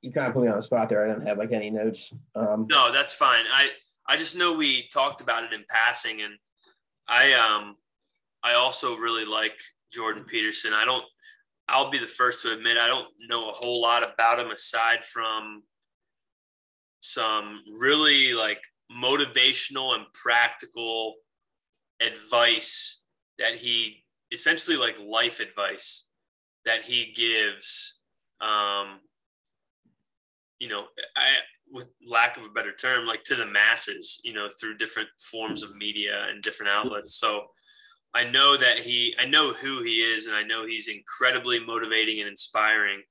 you 0.03 0.13
kind 0.13 0.29
of 0.29 0.35
put 0.35 0.45
me 0.45 0.49
on 0.49 0.57
the 0.57 0.63
spot 0.63 0.89
there. 0.89 1.05
I 1.05 1.13
didn't 1.13 1.27
have 1.27 1.39
like 1.39 1.53
any 1.53 1.71
notes. 1.71 2.13
Um, 2.35 2.67
no, 2.71 2.93
that's 2.93 3.13
fine. 3.13 3.45
I 3.53 3.71
I 4.09 4.17
just 4.17 4.37
know 4.37 4.55
we 4.55 4.89
talked 4.89 5.21
about 5.21 5.45
it 5.45 5.53
in 5.53 5.65
passing, 5.69 6.23
and 6.23 6.35
I 7.09 7.35
um 7.35 7.77
I 8.43 8.55
also 8.55 8.97
really 8.97 9.25
like 9.25 9.61
Jordan 9.93 10.25
Peterson. 10.25 10.73
I 10.73 10.85
don't 10.85 11.05
I'll 11.69 11.91
be 11.91 11.99
the 11.99 12.07
first 12.07 12.43
to 12.43 12.53
admit 12.53 12.79
I 12.79 12.87
don't 12.87 13.09
know 13.29 13.49
a 13.49 13.53
whole 13.53 13.81
lot 13.81 14.03
about 14.03 14.41
him 14.41 14.51
aside 14.51 15.05
from 15.05 15.63
some 17.01 17.63
really 17.79 18.33
like 18.33 18.63
motivational 18.91 19.95
and 19.95 20.05
practical 20.15 21.17
advice 22.01 23.05
that 23.39 23.57
he 23.57 24.05
essentially 24.33 24.77
like 24.77 24.99
life 25.01 25.41
advice 25.41 26.07
that 26.65 26.85
he 26.85 27.13
gives 27.15 28.01
um 28.41 29.01
you 30.59 30.69
know 30.69 30.85
i 31.17 31.31
with 31.71 31.91
lack 32.09 32.37
of 32.37 32.47
a 32.47 32.51
better 32.51 32.73
term 32.73 33.07
like 33.07 33.23
to 33.25 33.35
the 33.35 33.47
masses 33.47 34.21
you 34.25 34.33
know 34.33 34.49
through 34.61 34.77
different 34.77 35.09
forms 35.19 35.63
of 35.63 35.77
media 35.77 36.27
and 36.31 36.43
different 36.43 36.71
outlets. 36.71 37.15
So 37.15 37.47
I 38.15 38.25
know 38.25 38.57
that 38.57 38.79
he, 38.79 39.15
I 39.19 39.27
know 39.27 39.53
who 39.53 39.83
he 39.83 40.01
is, 40.01 40.27
and 40.27 40.35
I 40.35 40.43
know 40.43 40.67
he's 40.67 40.89
incredibly 40.89 41.61
motivating 41.61 42.21
and 42.21 42.29
inspiring. 42.29 43.03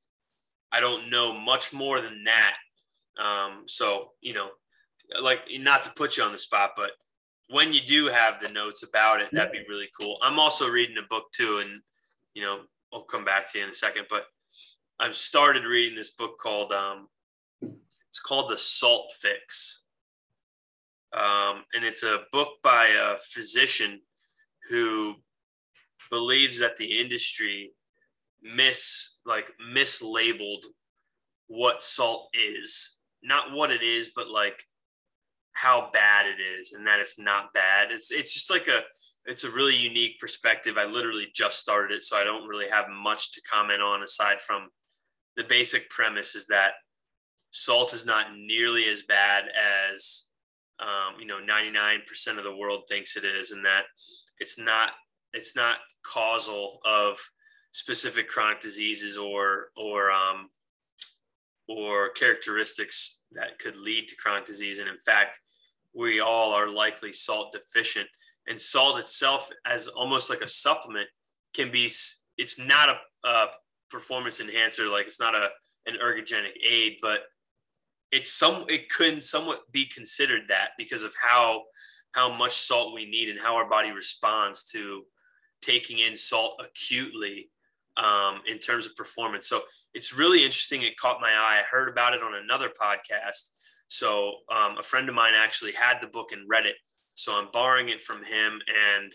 I 0.72 0.80
don't 0.80 1.10
know 1.10 1.38
much 1.38 1.72
more 1.74 2.02
than 2.02 2.24
that. 2.26 2.56
Um, 3.24 3.64
so, 3.68 4.12
you 4.22 4.34
know, 4.34 4.50
like 5.22 5.40
not 5.60 5.84
to 5.84 5.92
put 5.96 6.18
you 6.18 6.24
on 6.24 6.32
the 6.32 6.38
spot, 6.38 6.72
but 6.76 6.92
when 7.50 7.72
you 7.72 7.82
do 7.82 8.08
have 8.08 8.40
the 8.40 8.50
notes 8.50 8.84
about 8.84 9.22
it, 9.22 9.30
that'd 9.32 9.52
be 9.52 9.64
really 9.70 9.90
cool. 10.00 10.18
I'm 10.22 10.40
also 10.40 10.68
reading 10.68 10.98
a 10.98 11.08
book 11.08 11.26
too, 11.32 11.60
and 11.60 11.82
you 12.34 12.42
know, 12.42 12.62
I'll 12.94 13.04
come 13.04 13.24
back 13.24 13.52
to 13.52 13.60
you 13.60 13.64
in 13.64 13.70
a 13.70 13.74
second. 13.74 14.08
But 14.10 14.24
I've 15.00 15.16
started 15.16 15.64
reading 15.64 15.96
this 15.96 16.12
book 16.12 16.38
called 16.40 16.72
um, 16.72 17.08
it's 17.62 18.20
called 18.20 18.50
The 18.50 18.58
Salt 18.58 19.14
Fix, 19.18 19.86
um, 21.14 21.64
and 21.74 21.86
it's 21.86 22.04
a 22.04 22.24
book 22.32 22.50
by 22.62 22.88
a 22.88 23.18
physician 23.18 24.02
who 24.70 25.16
believes 26.10 26.60
that 26.60 26.78
the 26.78 27.00
industry 27.00 27.72
mis 28.42 29.20
like 29.26 29.46
mislabeled 29.74 30.64
what 31.48 31.82
salt 31.82 32.30
is. 32.34 33.02
Not 33.24 33.52
what 33.52 33.72
it 33.72 33.82
is 33.82 34.12
but 34.16 34.30
like 34.30 34.64
how 35.54 35.90
bad 35.92 36.26
it 36.28 36.40
is 36.40 36.74
and 36.74 36.86
that 36.86 37.00
it's 37.00 37.20
not 37.20 37.54
bad. 37.54 37.92
It's 37.92 38.12
it's 38.12 38.34
just 38.34 38.52
like 38.52 38.68
a 38.68 38.82
it's 39.26 39.44
a 39.44 39.52
really 39.52 39.76
unique 39.76 40.20
perspective. 40.20 40.78
I 40.78 40.86
literally 40.86 41.28
just 41.34 41.60
started 41.60 41.96
it 41.96 42.04
so 42.04 42.18
i 42.18 42.24
don't 42.24 42.48
really 42.48 42.70
have 42.70 42.86
much 42.90 43.32
to 43.32 43.42
comment 43.42 43.82
on 43.82 44.04
aside 44.04 44.40
from 44.42 44.70
the 45.38 45.44
basic 45.44 45.90
premise 45.90 46.36
is 46.36 46.48
that 46.48 46.72
salt 47.52 47.94
is 47.94 48.06
not 48.06 48.36
nearly 48.36 48.90
as 48.90 49.04
bad 49.04 49.46
as 49.92 50.26
um, 50.80 51.20
you 51.20 51.26
know 51.26 51.40
99% 51.40 52.38
of 52.38 52.44
the 52.44 52.56
world 52.56 52.84
thinks 52.88 53.16
it 53.16 53.24
is 53.24 53.52
and 53.52 53.64
that 53.66 53.84
it's 54.40 54.58
not 54.60 54.92
it's 55.34 55.56
not 55.56 55.78
causal 56.06 56.80
of 56.86 57.20
specific 57.72 58.28
chronic 58.28 58.60
diseases 58.60 59.18
or 59.18 59.68
or 59.76 60.12
um, 60.12 60.50
or 61.68 62.10
characteristics 62.10 63.22
that 63.32 63.60
could 63.60 63.76
lead 63.76 64.08
to 64.08 64.16
chronic 64.16 64.46
disease. 64.46 64.80
And 64.80 64.88
in 64.88 65.00
fact, 65.00 65.40
we 65.94 66.20
all 66.22 66.54
are 66.54 66.70
likely 66.70 67.12
salt 67.12 67.52
deficient. 67.52 68.08
And 68.48 68.60
salt 68.60 68.98
itself, 68.98 69.50
as 69.66 69.88
almost 69.88 70.30
like 70.30 70.42
a 70.42 70.48
supplement, 70.48 71.08
can 71.54 71.72
be 71.72 71.90
it's 72.38 72.60
not 72.60 72.90
a, 72.90 73.28
a 73.28 73.46
performance 73.90 74.40
enhancer, 74.40 74.88
like 74.88 75.06
it's 75.06 75.20
not 75.20 75.36
a 75.36 75.50
an 75.86 75.96
ergogenic 76.04 76.54
aid, 76.66 76.98
but 77.02 77.20
it's 78.12 78.32
some 78.32 78.66
it 78.70 78.90
could 78.90 79.22
somewhat 79.22 79.70
be 79.72 79.86
considered 79.86 80.44
that 80.48 80.70
because 80.78 81.04
of 81.04 81.14
how 81.22 81.64
how 82.14 82.34
much 82.34 82.54
salt 82.54 82.94
we 82.94 83.06
need 83.06 83.30
and 83.30 83.40
how 83.40 83.56
our 83.56 83.70
body 83.70 83.92
responds 83.92 84.64
to 84.72 85.04
taking 85.62 86.00
in 86.00 86.16
salt 86.16 86.62
acutely 86.64 87.50
um, 87.98 88.42
in 88.48 88.60
terms 88.60 88.86
of 88.86 88.96
performance. 88.96 89.48
So 89.50 89.62
it's 89.94 90.18
really 90.18 90.44
interesting. 90.44 90.84
It 90.84 90.98
caught 90.98 91.22
my 91.22 91.32
eye. 91.32 91.60
I 91.60 91.64
heard 91.70 91.90
about 91.90 92.14
it 92.14 92.22
on 92.22 92.36
another 92.36 92.70
podcast. 92.70 93.50
So 93.88 94.36
um, 94.52 94.78
a 94.78 94.84
friend 94.84 95.10
of 95.10 95.16
mine 95.16 95.34
actually 95.36 95.72
had 95.72 95.98
the 96.02 96.08
book 96.08 96.32
and 96.32 96.48
read 96.48 96.66
it. 96.66 96.76
So 97.14 97.34
I'm 97.34 97.48
borrowing 97.52 97.90
it 97.90 98.02
from 98.04 98.24
him, 98.24 98.60
and 98.94 99.12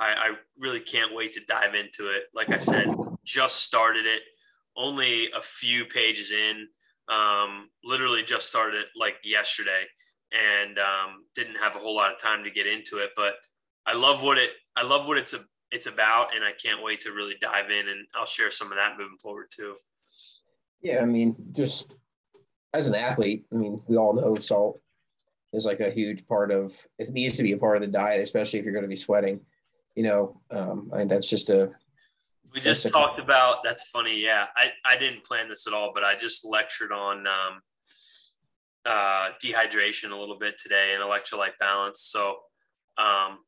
I, 0.00 0.08
I 0.08 0.34
really 0.58 0.80
can't 0.80 1.14
wait 1.14 1.30
to 1.32 1.40
dive 1.46 1.74
into 1.76 2.10
it. 2.10 2.24
Like 2.34 2.50
I 2.50 2.58
said, 2.58 2.88
just 3.24 3.62
started 3.62 4.06
it, 4.06 4.22
only 4.76 5.28
a 5.30 5.40
few 5.40 5.84
pages 5.84 6.32
in. 6.32 6.66
Um, 7.08 7.68
literally 7.84 8.22
just 8.22 8.48
started 8.48 8.86
like 8.96 9.16
yesterday, 9.22 9.84
and 10.34 10.78
um, 10.78 11.24
didn't 11.34 11.56
have 11.56 11.76
a 11.76 11.78
whole 11.78 11.94
lot 11.94 12.12
of 12.12 12.18
time 12.18 12.44
to 12.44 12.50
get 12.50 12.66
into 12.66 12.98
it. 12.98 13.10
But 13.16 13.34
I 13.86 13.94
love 13.94 14.22
what 14.22 14.38
it 14.38 14.50
I 14.76 14.82
love 14.82 15.06
what 15.06 15.18
it's 15.18 15.34
a, 15.34 15.38
it's 15.70 15.86
about, 15.86 16.34
and 16.34 16.44
I 16.44 16.52
can't 16.62 16.82
wait 16.82 17.00
to 17.00 17.12
really 17.12 17.36
dive 17.40 17.70
in. 17.70 17.88
And 17.88 18.06
I'll 18.14 18.26
share 18.26 18.50
some 18.50 18.72
of 18.72 18.76
that 18.76 18.98
moving 18.98 19.18
forward 19.18 19.46
too. 19.54 19.76
Yeah, 20.82 21.00
I 21.00 21.06
mean, 21.06 21.36
just 21.52 21.96
as 22.74 22.86
an 22.86 22.94
athlete, 22.94 23.44
I 23.52 23.56
mean, 23.56 23.80
we 23.86 23.96
all 23.96 24.12
know 24.12 24.36
salt 24.36 24.80
is 25.52 25.64
like 25.64 25.80
a 25.80 25.90
huge 25.90 26.26
part 26.26 26.50
of 26.50 26.76
it 26.98 27.10
needs 27.10 27.36
to 27.36 27.42
be 27.42 27.52
a 27.52 27.58
part 27.58 27.76
of 27.76 27.80
the 27.80 27.88
diet, 27.88 28.22
especially 28.22 28.58
if 28.58 28.64
you're 28.64 28.74
going 28.74 28.84
to 28.84 28.88
be 28.88 28.96
sweating. 28.96 29.40
You 29.94 30.02
know, 30.02 30.40
um, 30.50 30.90
I 30.92 30.98
think 30.98 31.10
that's 31.10 31.30
just 31.30 31.50
a. 31.50 31.70
We 32.52 32.60
just 32.60 32.88
talked 32.88 33.18
about 33.18 33.64
that's 33.64 33.88
funny. 33.88 34.20
Yeah, 34.20 34.46
I, 34.56 34.66
I 34.84 34.96
didn't 34.96 35.24
plan 35.24 35.48
this 35.48 35.66
at 35.66 35.72
all, 35.72 35.92
but 35.94 36.04
I 36.04 36.16
just 36.16 36.44
lectured 36.44 36.92
on 36.92 37.26
um, 37.26 37.60
uh, 38.86 39.30
dehydration 39.42 40.10
a 40.10 40.16
little 40.16 40.38
bit 40.38 40.58
today 40.58 40.94
and 40.94 41.02
electrolyte 41.02 41.58
balance. 41.58 42.00
So 42.02 42.36
um, 42.98 43.38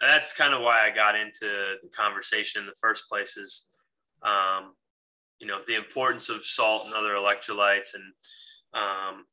that's 0.00 0.36
kind 0.36 0.52
of 0.52 0.62
why 0.62 0.86
I 0.86 0.94
got 0.94 1.14
into 1.14 1.76
the 1.80 1.88
conversation 1.94 2.60
in 2.60 2.66
the 2.66 2.74
first 2.80 3.08
place. 3.08 3.36
Is 3.36 3.68
um, 4.22 4.74
you 5.38 5.46
know 5.46 5.58
the 5.66 5.74
importance 5.74 6.28
of 6.28 6.44
salt 6.44 6.86
and 6.86 6.94
other 6.94 7.14
electrolytes 7.14 7.94
and 7.94 8.04
um, 8.74 9.24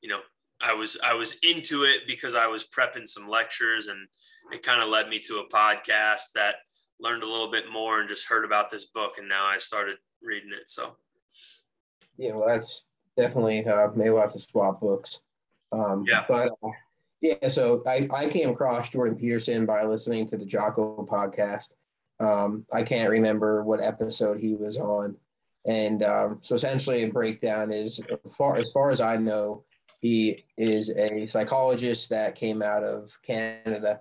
you 0.00 0.08
know 0.08 0.20
I 0.60 0.72
was 0.72 0.98
I 1.04 1.14
was 1.14 1.36
into 1.42 1.84
it 1.84 2.00
because 2.06 2.34
I 2.34 2.46
was 2.46 2.64
prepping 2.64 3.06
some 3.06 3.28
lectures 3.28 3.88
and 3.88 4.08
it 4.52 4.62
kind 4.62 4.82
of 4.82 4.88
led 4.88 5.08
me 5.08 5.18
to 5.20 5.38
a 5.38 5.48
podcast 5.54 6.32
that 6.34 6.56
learned 6.98 7.22
a 7.22 7.30
little 7.30 7.50
bit 7.50 7.64
more 7.70 8.00
and 8.00 8.08
just 8.08 8.28
heard 8.28 8.44
about 8.44 8.70
this 8.70 8.86
book 8.86 9.18
and 9.18 9.28
now 9.28 9.44
I 9.44 9.58
started 9.58 9.96
reading 10.22 10.50
it. 10.58 10.68
So 10.68 10.96
yeah, 12.16 12.32
well, 12.32 12.48
that's 12.48 12.84
definitely 13.16 13.64
uh, 13.66 13.88
maybe 13.94 14.10
we'll 14.10 14.22
have 14.22 14.32
to 14.32 14.40
swap 14.40 14.80
books. 14.80 15.20
Um, 15.72 16.04
yeah, 16.06 16.24
but 16.28 16.50
uh, 16.62 16.70
yeah, 17.20 17.48
so 17.48 17.82
I 17.86 18.08
I 18.14 18.28
came 18.28 18.50
across 18.50 18.90
Jordan 18.90 19.16
Peterson 19.18 19.66
by 19.66 19.84
listening 19.84 20.26
to 20.28 20.36
the 20.36 20.46
Jocko 20.46 21.06
podcast. 21.10 21.74
Um, 22.20 22.64
I 22.72 22.82
can't 22.82 23.10
remember 23.10 23.62
what 23.62 23.82
episode 23.82 24.40
he 24.40 24.54
was 24.54 24.76
on, 24.78 25.16
and 25.66 26.02
um, 26.02 26.38
so 26.40 26.54
essentially 26.54 27.02
a 27.02 27.08
breakdown 27.08 27.72
is 27.72 28.00
as 28.00 28.34
far 28.34 28.56
as 28.56 28.72
far 28.72 28.90
as 28.90 29.00
I 29.00 29.16
know 29.16 29.64
he 30.00 30.44
is 30.56 30.90
a 30.90 31.26
psychologist 31.26 32.10
that 32.10 32.36
came 32.36 32.62
out 32.62 32.84
of 32.84 33.16
Canada, 33.22 34.00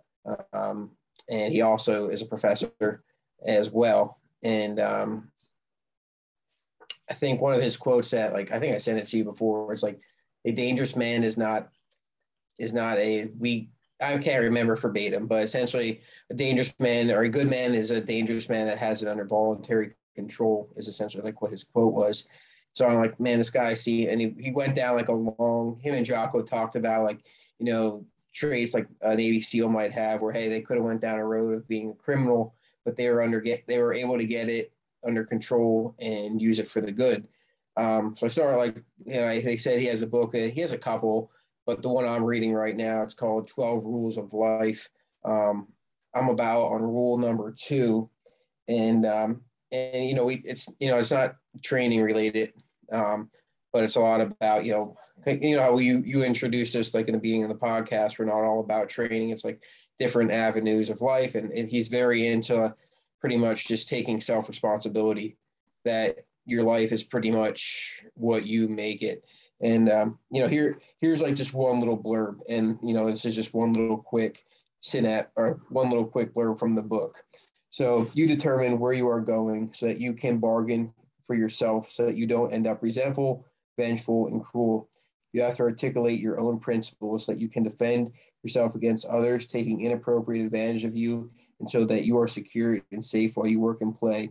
um, 0.53 0.91
and 1.29 1.53
he 1.53 1.61
also 1.61 2.09
is 2.09 2.21
a 2.21 2.27
professor 2.27 3.03
as 3.45 3.71
well. 3.71 4.17
And 4.43 4.79
um, 4.79 5.31
I 7.09 7.13
think 7.13 7.41
one 7.41 7.53
of 7.53 7.61
his 7.61 7.77
quotes 7.77 8.11
that, 8.11 8.33
like, 8.33 8.51
I 8.51 8.59
think 8.59 8.73
I 8.73 8.79
sent 8.79 8.99
it 8.99 9.05
to 9.05 9.17
you 9.17 9.23
before. 9.23 9.71
It's 9.71 9.83
like, 9.83 9.99
a 10.45 10.51
dangerous 10.51 10.95
man 10.95 11.23
is 11.23 11.37
not 11.37 11.69
is 12.57 12.73
not 12.73 12.97
a 12.99 13.31
we. 13.39 13.69
I 14.01 14.17
can't 14.17 14.43
remember 14.43 14.75
verbatim, 14.75 15.27
but 15.27 15.43
essentially, 15.43 16.01
a 16.29 16.33
dangerous 16.33 16.73
man 16.79 17.09
or 17.09 17.21
a 17.21 17.29
good 17.29 17.49
man 17.49 17.73
is 17.73 17.91
a 17.91 18.01
dangerous 18.01 18.49
man 18.49 18.67
that 18.67 18.77
has 18.77 19.01
it 19.01 19.09
under 19.09 19.25
voluntary 19.25 19.93
control. 20.15 20.69
Is 20.75 20.87
essentially 20.87 21.23
like 21.23 21.41
what 21.41 21.51
his 21.51 21.63
quote 21.63 21.93
was. 21.93 22.27
So 22.73 22.85
I'm 22.85 22.95
like, 22.95 23.19
man, 23.21 23.37
this 23.37 23.49
guy, 23.49 23.73
see, 23.73 24.09
and 24.09 24.19
he, 24.19 24.35
he 24.37 24.51
went 24.51 24.75
down 24.75 24.97
like 24.97 25.07
a 25.07 25.13
long, 25.13 25.79
him 25.79 25.95
and 25.95 26.05
Jocko 26.05 26.41
talked 26.41 26.75
about 26.75 27.05
like, 27.05 27.21
you 27.57 27.65
know, 27.65 28.05
traits 28.33 28.73
like 28.73 28.87
a 29.01 29.15
Navy 29.15 29.39
SEAL 29.39 29.69
might 29.69 29.93
have 29.93 30.21
where, 30.21 30.33
hey, 30.33 30.49
they 30.49 30.59
could 30.59 30.75
have 30.75 30.85
went 30.85 30.99
down 30.99 31.17
a 31.17 31.25
road 31.25 31.55
of 31.55 31.65
being 31.69 31.91
a 31.91 31.93
criminal, 31.93 32.53
but 32.83 32.97
they 32.97 33.09
were 33.09 33.23
under 33.23 33.39
get, 33.39 33.65
they 33.65 33.77
were 33.77 33.93
able 33.93 34.17
to 34.17 34.25
get 34.25 34.49
it 34.49 34.73
under 35.05 35.23
control 35.23 35.95
and 35.99 36.41
use 36.41 36.59
it 36.59 36.67
for 36.67 36.81
the 36.81 36.91
good. 36.91 37.27
Um, 37.77 38.15
so 38.15 38.25
I 38.25 38.29
started 38.29 38.57
like, 38.57 38.83
you 39.05 39.15
know, 39.15 39.41
they 39.41 39.57
said 39.57 39.79
he 39.79 39.85
has 39.87 40.01
a 40.01 40.07
book, 40.07 40.33
he 40.33 40.61
has 40.61 40.73
a 40.73 40.77
couple, 40.77 41.31
but 41.65 41.81
the 41.81 41.89
one 41.89 42.05
I'm 42.05 42.23
reading 42.23 42.53
right 42.53 42.75
now, 42.75 43.01
it's 43.01 43.13
called 43.13 43.47
12 43.47 43.85
Rules 43.85 44.17
of 44.17 44.33
Life. 44.33 44.89
Um, 45.23 45.67
I'm 46.13 46.29
about 46.29 46.67
on 46.67 46.81
rule 46.81 47.17
number 47.17 47.53
two. 47.57 48.09
And, 48.67 49.05
um, 49.05 49.41
and, 49.71 50.05
you 50.05 50.15
know, 50.15 50.25
we, 50.25 50.41
it's, 50.45 50.69
you 50.79 50.89
know, 50.89 50.97
it's 50.97 51.11
not 51.11 51.35
training 51.61 52.01
related. 52.01 52.53
Um, 52.91 53.29
but 53.73 53.83
it's 53.83 53.97
a 53.97 53.99
lot 53.99 54.21
about, 54.21 54.63
you 54.63 54.71
know, 54.71 54.97
you 55.25 55.55
know 55.55 55.61
how 55.61 55.77
you 55.77 56.01
you 56.05 56.23
introduced 56.23 56.75
us 56.75 56.93
like 56.93 57.07
in 57.07 57.13
the 57.13 57.19
beginning 57.19 57.43
of 57.43 57.49
the 57.49 57.55
podcast. 57.55 58.19
We're 58.19 58.25
not 58.25 58.43
all 58.43 58.59
about 58.59 58.89
training. 58.89 59.29
It's 59.29 59.43
like 59.43 59.63
different 59.97 60.31
avenues 60.31 60.89
of 60.89 61.01
life, 61.01 61.35
and, 61.35 61.51
and 61.51 61.67
he's 61.67 61.87
very 61.87 62.27
into 62.27 62.75
pretty 63.19 63.37
much 63.37 63.67
just 63.67 63.89
taking 63.89 64.21
self 64.21 64.47
responsibility. 64.47 65.37
That 65.83 66.25
your 66.45 66.63
life 66.63 66.91
is 66.91 67.03
pretty 67.03 67.31
much 67.31 68.03
what 68.15 68.45
you 68.45 68.67
make 68.67 69.01
it. 69.01 69.23
And 69.61 69.89
um, 69.89 70.19
you 70.31 70.41
know, 70.41 70.47
here 70.47 70.79
here's 70.97 71.21
like 71.21 71.35
just 71.35 71.53
one 71.53 71.79
little 71.79 71.97
blurb, 71.97 72.39
and 72.49 72.77
you 72.83 72.93
know, 72.93 73.09
this 73.09 73.25
is 73.25 73.35
just 73.35 73.53
one 73.53 73.73
little 73.73 73.97
quick 73.97 74.43
synap 74.83 75.27
or 75.35 75.61
one 75.69 75.89
little 75.89 76.05
quick 76.05 76.33
blurb 76.33 76.59
from 76.59 76.75
the 76.75 76.83
book. 76.83 77.23
So 77.69 78.05
you 78.13 78.27
determine 78.27 78.79
where 78.79 78.93
you 78.93 79.09
are 79.09 79.21
going 79.21 79.73
so 79.73 79.87
that 79.87 79.99
you 79.99 80.13
can 80.13 80.37
bargain 80.37 80.93
for 81.25 81.35
yourself 81.35 81.91
so 81.91 82.05
that 82.05 82.15
you 82.15 82.27
don't 82.27 82.53
end 82.53 82.67
up 82.67 82.81
resentful, 82.81 83.45
vengeful, 83.77 84.27
and 84.27 84.43
cruel. 84.43 84.89
You 85.33 85.41
have 85.41 85.57
to 85.57 85.63
articulate 85.63 86.19
your 86.19 86.39
own 86.39 86.59
principles 86.59 87.25
so 87.25 87.33
that 87.33 87.41
you 87.41 87.49
can 87.49 87.63
defend 87.63 88.11
yourself 88.43 88.75
against 88.75 89.07
others 89.07 89.45
taking 89.45 89.81
inappropriate 89.81 90.45
advantage 90.45 90.85
of 90.85 90.95
you 90.95 91.31
and 91.59 91.69
so 91.69 91.85
that 91.85 92.05
you 92.05 92.17
are 92.19 92.27
secure 92.27 92.79
and 92.91 93.03
safe 93.03 93.35
while 93.35 93.47
you 93.47 93.59
work 93.59 93.81
and 93.81 93.97
play. 93.97 94.29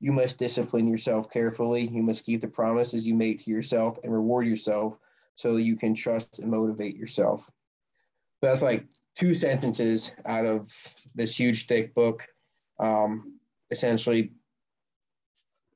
You 0.00 0.12
must 0.12 0.38
discipline 0.38 0.88
yourself 0.88 1.30
carefully. 1.30 1.86
You 1.86 2.02
must 2.02 2.26
keep 2.26 2.40
the 2.40 2.48
promises 2.48 3.06
you 3.06 3.14
make 3.14 3.44
to 3.44 3.50
yourself 3.50 3.98
and 4.02 4.12
reward 4.12 4.46
yourself 4.46 4.98
so 5.36 5.56
you 5.56 5.76
can 5.76 5.94
trust 5.94 6.38
and 6.38 6.50
motivate 6.50 6.96
yourself. 6.96 7.50
That's 8.42 8.62
like 8.62 8.86
two 9.14 9.32
sentences 9.32 10.14
out 10.26 10.44
of 10.44 10.72
this 11.14 11.38
huge, 11.38 11.66
thick 11.66 11.94
book. 11.94 12.26
Um, 12.78 13.36
essentially 13.70 14.32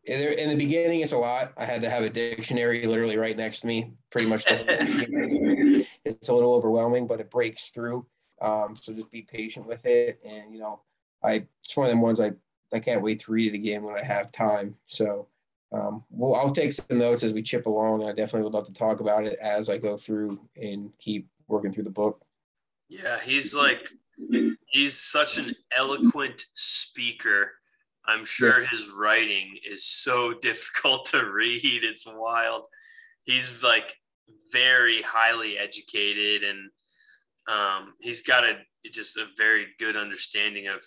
in 0.06 0.48
the 0.48 0.56
beginning 0.56 1.00
it's 1.00 1.12
a 1.12 1.18
lot 1.18 1.52
i 1.58 1.64
had 1.64 1.82
to 1.82 1.90
have 1.90 2.02
a 2.02 2.10
dictionary 2.10 2.86
literally 2.86 3.18
right 3.18 3.36
next 3.36 3.60
to 3.60 3.66
me 3.66 3.92
pretty 4.10 4.26
much 4.26 4.44
it's 4.48 6.28
a 6.28 6.34
little 6.34 6.54
overwhelming 6.54 7.06
but 7.06 7.20
it 7.20 7.30
breaks 7.30 7.68
through 7.68 8.04
um, 8.40 8.76
so 8.80 8.92
just 8.92 9.10
be 9.10 9.22
patient 9.22 9.66
with 9.66 9.84
it 9.86 10.20
and 10.24 10.52
you 10.52 10.58
know 10.60 10.80
i 11.22 11.44
it's 11.64 11.76
one 11.76 11.86
of 11.86 11.90
them 11.90 12.00
ones 12.00 12.20
i 12.20 12.30
i 12.72 12.78
can't 12.78 13.02
wait 13.02 13.20
to 13.20 13.32
read 13.32 13.52
it 13.52 13.56
again 13.56 13.82
when 13.82 13.96
i 13.96 14.02
have 14.02 14.32
time 14.32 14.74
so 14.86 15.26
um, 15.72 16.02
well 16.10 16.34
i'll 16.34 16.52
take 16.52 16.72
some 16.72 16.98
notes 16.98 17.22
as 17.22 17.34
we 17.34 17.42
chip 17.42 17.66
along 17.66 18.00
and 18.00 18.10
i 18.10 18.12
definitely 18.12 18.42
would 18.42 18.54
love 18.54 18.66
to 18.66 18.72
talk 18.72 19.00
about 19.00 19.24
it 19.24 19.38
as 19.40 19.68
i 19.68 19.76
go 19.76 19.96
through 19.96 20.38
and 20.56 20.90
keep 20.98 21.28
working 21.48 21.72
through 21.72 21.84
the 21.84 21.90
book 21.90 22.24
yeah 22.88 23.20
he's 23.20 23.54
like 23.54 23.88
he's 24.66 24.98
such 24.98 25.38
an 25.38 25.54
eloquent 25.76 26.44
speaker 26.54 27.52
I'm 28.06 28.24
sure 28.24 28.60
yeah. 28.60 28.66
his 28.66 28.90
writing 28.90 29.56
is 29.68 29.84
so 29.84 30.34
difficult 30.42 31.06
to 31.06 31.30
read. 31.30 31.84
It's 31.84 32.06
wild. 32.06 32.64
He's 33.24 33.62
like 33.62 33.94
very 34.52 35.02
highly 35.02 35.58
educated 35.58 36.42
and 36.42 36.70
um, 37.48 37.94
he's 38.00 38.22
got 38.22 38.44
a 38.44 38.54
just 38.92 39.16
a 39.16 39.26
very 39.36 39.68
good 39.78 39.96
understanding 39.96 40.68
of. 40.68 40.82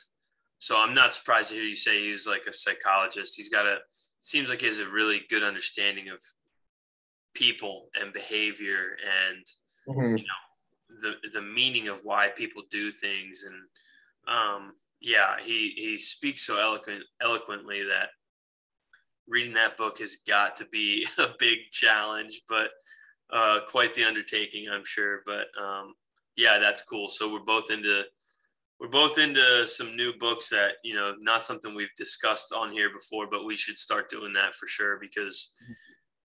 So 0.60 0.80
I'm 0.80 0.94
not 0.94 1.14
surprised 1.14 1.50
to 1.50 1.56
hear 1.56 1.66
you 1.66 1.76
say 1.76 2.08
he's 2.08 2.28
like 2.28 2.44
a 2.48 2.54
psychologist. 2.54 3.36
He's 3.36 3.50
got 3.50 3.66
a 3.66 3.78
seems 4.22 4.50
like 4.50 4.62
he 4.62 4.68
has 4.68 4.80
a 4.80 4.88
really 4.88 5.22
good 5.30 5.44
understanding 5.44 6.10
of 6.10 6.22
people 7.34 7.90
and 8.00 8.14
behavior 8.14 8.96
and 9.28 9.46
mm-hmm. 9.88 10.18
you 10.18 10.24
know 10.24 11.02
the 11.02 11.16
the 11.34 11.42
meaning 11.42 11.90
of 11.90 12.00
why 12.04 12.30
people 12.30 12.62
do 12.70 12.90
things 12.92 13.44
and 13.44 13.56
um, 14.28 14.74
yeah, 15.00 15.36
he 15.44 15.74
he 15.76 15.98
speaks 15.98 16.46
so 16.46 16.62
eloquent 16.62 17.04
eloquently 17.22 17.84
that 17.84 18.10
reading 19.28 19.54
that 19.54 19.78
book 19.78 20.00
has 20.00 20.18
got 20.28 20.56
to 20.58 20.66
be 20.66 21.06
a 21.18 21.30
big 21.40 21.60
challenge, 21.72 22.42
but 22.48 22.70
uh, 23.32 23.60
quite 23.70 23.94
the 23.94 24.04
undertaking, 24.04 24.68
I'm 24.72 24.86
sure. 24.86 25.22
But 25.26 25.48
um, 25.62 25.94
yeah, 26.36 26.60
that's 26.60 26.82
cool. 26.82 27.10
So 27.10 27.32
we're 27.32 27.40
both 27.40 27.72
into 27.72 28.04
we're 28.80 28.90
both 28.90 29.18
into 29.18 29.66
some 29.66 29.96
new 29.96 30.14
books 30.20 30.50
that 30.50 30.74
you 30.84 30.96
know 30.96 31.16
not 31.22 31.44
something 31.44 31.76
we've 31.76 31.96
discussed 31.98 32.54
on 32.54 32.72
here 32.72 32.90
before, 32.90 33.28
but 33.30 33.46
we 33.46 33.56
should 33.56 33.78
start 33.78 34.10
doing 34.10 34.34
that 34.34 34.56
for 34.56 34.68
sure 34.68 34.98
because 35.00 35.54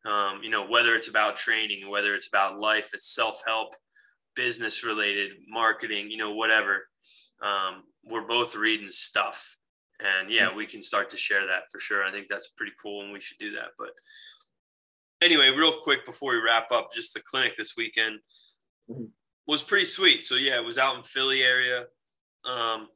um, 0.05 0.39
you 0.43 0.49
know 0.49 0.65
whether 0.67 0.95
it's 0.95 1.09
about 1.09 1.35
training, 1.35 1.89
whether 1.89 2.15
it's 2.15 2.27
about 2.27 2.59
life, 2.59 2.91
it's 2.93 3.13
self 3.13 3.41
help, 3.45 3.75
business 4.35 4.83
related, 4.83 5.31
marketing, 5.47 6.09
you 6.09 6.17
know 6.17 6.33
whatever. 6.33 6.87
Um, 7.41 7.83
we're 8.05 8.27
both 8.27 8.55
reading 8.55 8.87
stuff 8.87 9.57
And 9.99 10.29
yeah, 10.29 10.53
we 10.53 10.65
can 10.65 10.81
start 10.81 11.09
to 11.09 11.17
share 11.17 11.45
that 11.47 11.63
for 11.71 11.79
sure. 11.79 12.03
I 12.03 12.11
think 12.11 12.27
that's 12.27 12.49
pretty 12.49 12.73
cool 12.81 13.03
and 13.03 13.13
we 13.13 13.19
should 13.19 13.37
do 13.37 13.51
that. 13.53 13.69
But 13.77 13.89
anyway, 15.21 15.49
real 15.49 15.79
quick 15.81 16.05
before 16.05 16.33
we 16.33 16.41
wrap 16.41 16.71
up, 16.71 16.89
just 16.93 17.13
the 17.13 17.21
clinic 17.21 17.55
this 17.55 17.73
weekend 17.77 18.19
mm-hmm. 18.89 19.05
Was 19.47 19.63
pretty 19.63 19.85
sweet. 19.85 20.23
So 20.23 20.35
yeah, 20.35 20.57
it 20.57 20.65
was 20.65 20.77
out 20.77 20.97
in 20.97 21.03
Philly 21.03 21.43
area. 21.43 21.85
Um, 22.45 22.87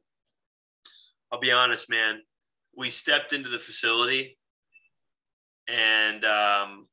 I'll 1.32 1.40
be 1.40 1.52
honest, 1.52 1.90
man. 1.90 2.20
We 2.76 2.90
stepped 2.90 3.32
into 3.32 3.48
the 3.48 3.58
facility 3.58 4.38
and 5.68 6.24
um, 6.24 6.88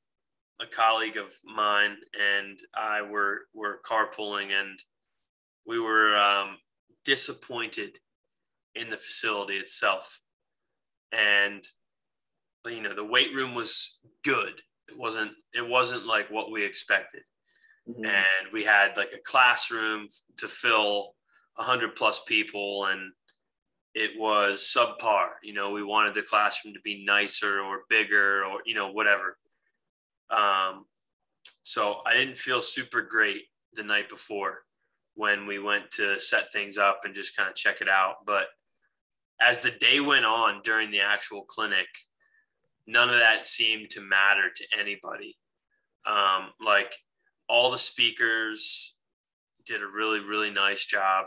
a 0.60 0.66
colleague 0.66 1.18
of 1.18 1.32
mine 1.44 1.98
and 2.14 2.60
I 2.76 3.02
were 3.02 3.42
were 3.54 3.80
carpooling 3.86 4.52
and 4.52 4.80
we 5.66 5.80
were 5.80 6.16
um, 6.16 6.58
disappointed 7.06 8.00
in 8.76 8.90
the 8.90 8.98
facility 8.98 9.58
itself. 9.58 10.22
And 11.12 11.64
you 12.66 12.82
know, 12.82 12.96
the 12.96 13.04
weight 13.04 13.34
room 13.34 13.54
was 13.54 14.00
good. 14.24 14.62
It 14.90 14.98
wasn't 14.98 15.32
it 15.54 15.68
wasn't 15.68 16.06
like 16.06 16.30
what 16.30 16.52
we 16.52 16.64
expected. 16.64 17.24
Mm-hmm. 17.90 18.06
And 18.06 18.54
we 18.54 18.64
had 18.64 18.98
like 18.98 19.12
a 19.14 19.24
classroom 19.24 20.08
to 20.38 20.48
fill 20.48 21.16
100 21.56 21.96
plus 21.96 22.24
people 22.24 22.86
and 22.86 23.12
it 23.94 24.12
was 24.18 24.60
subpar. 24.60 25.30
You 25.42 25.54
know, 25.54 25.72
we 25.72 25.84
wanted 25.84 26.14
the 26.14 26.22
classroom 26.22 26.74
to 26.76 26.80
be 26.82 27.04
nicer 27.04 27.62
or 27.62 27.82
bigger 27.90 28.44
or, 28.46 28.60
you 28.66 28.76
know, 28.76 28.92
whatever. 28.92 29.38
Um, 30.30 30.86
so 31.64 32.02
I 32.06 32.14
didn't 32.14 32.38
feel 32.38 32.62
super 32.62 33.02
great 33.02 33.44
the 33.74 33.84
night 33.84 34.10
before 34.10 34.60
when 35.16 35.48
we 35.48 35.58
went 35.58 35.90
to 35.92 36.20
set 36.20 36.52
things 36.54 36.78
up 36.78 37.02
and 37.04 37.16
just 37.16 37.36
kind 37.36 37.50
of 37.50 37.56
check 37.56 37.82
it 37.82 37.90
out. 37.90 38.18
But 38.26 38.46
as 39.42 39.62
the 39.62 39.72
day 39.72 40.00
went 40.00 40.26
on 40.26 40.62
during 40.64 40.92
the 40.92 41.02
actual 41.02 41.44
clinic, 41.44 41.88
none 42.86 43.10
of 43.10 43.20
that 43.20 43.46
seemed 43.46 43.90
to 43.92 44.02
matter 44.02 44.50
to 44.56 44.80
anybody. 44.80 45.38
Um, 46.06 46.52
like 46.64 46.94
all 47.50 47.72
the 47.72 47.78
speakers 47.78 48.96
did 49.66 49.82
a 49.82 49.88
really, 49.88 50.20
really 50.20 50.50
nice 50.50 50.86
job. 50.86 51.26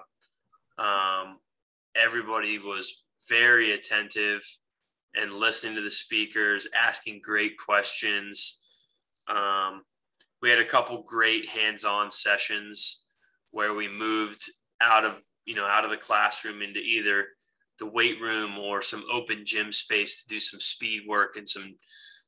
Um, 0.79 1.39
everybody 1.95 2.59
was 2.59 3.05
very 3.29 3.73
attentive 3.73 4.43
and 5.15 5.33
listening 5.33 5.75
to 5.75 5.83
the 5.83 5.91
speakers, 5.91 6.69
asking 6.75 7.21
great 7.23 7.59
questions. 7.59 8.61
Um, 9.29 9.83
we 10.43 10.51
had 10.51 10.59
a 10.59 10.65
couple 10.65 11.03
great 11.03 11.49
hands-on 11.49 12.11
sessions 12.11 13.03
where 13.53 13.75
we 13.75 13.89
moved 13.89 14.45
out 14.81 15.05
of 15.05 15.21
you 15.45 15.55
know 15.55 15.67
out 15.67 15.85
of 15.85 15.91
the 15.91 15.97
classroom 15.97 16.63
into 16.63 16.81
either 16.81 17.27
the 17.79 17.87
weight 17.87 18.21
room 18.21 18.59
or 18.59 18.81
some 18.81 19.05
open 19.13 19.43
gym 19.45 19.73
space 19.73 20.23
to 20.23 20.29
do 20.29 20.39
some 20.39 20.61
speed 20.61 21.03
work 21.09 21.37
and 21.37 21.49
some 21.49 21.75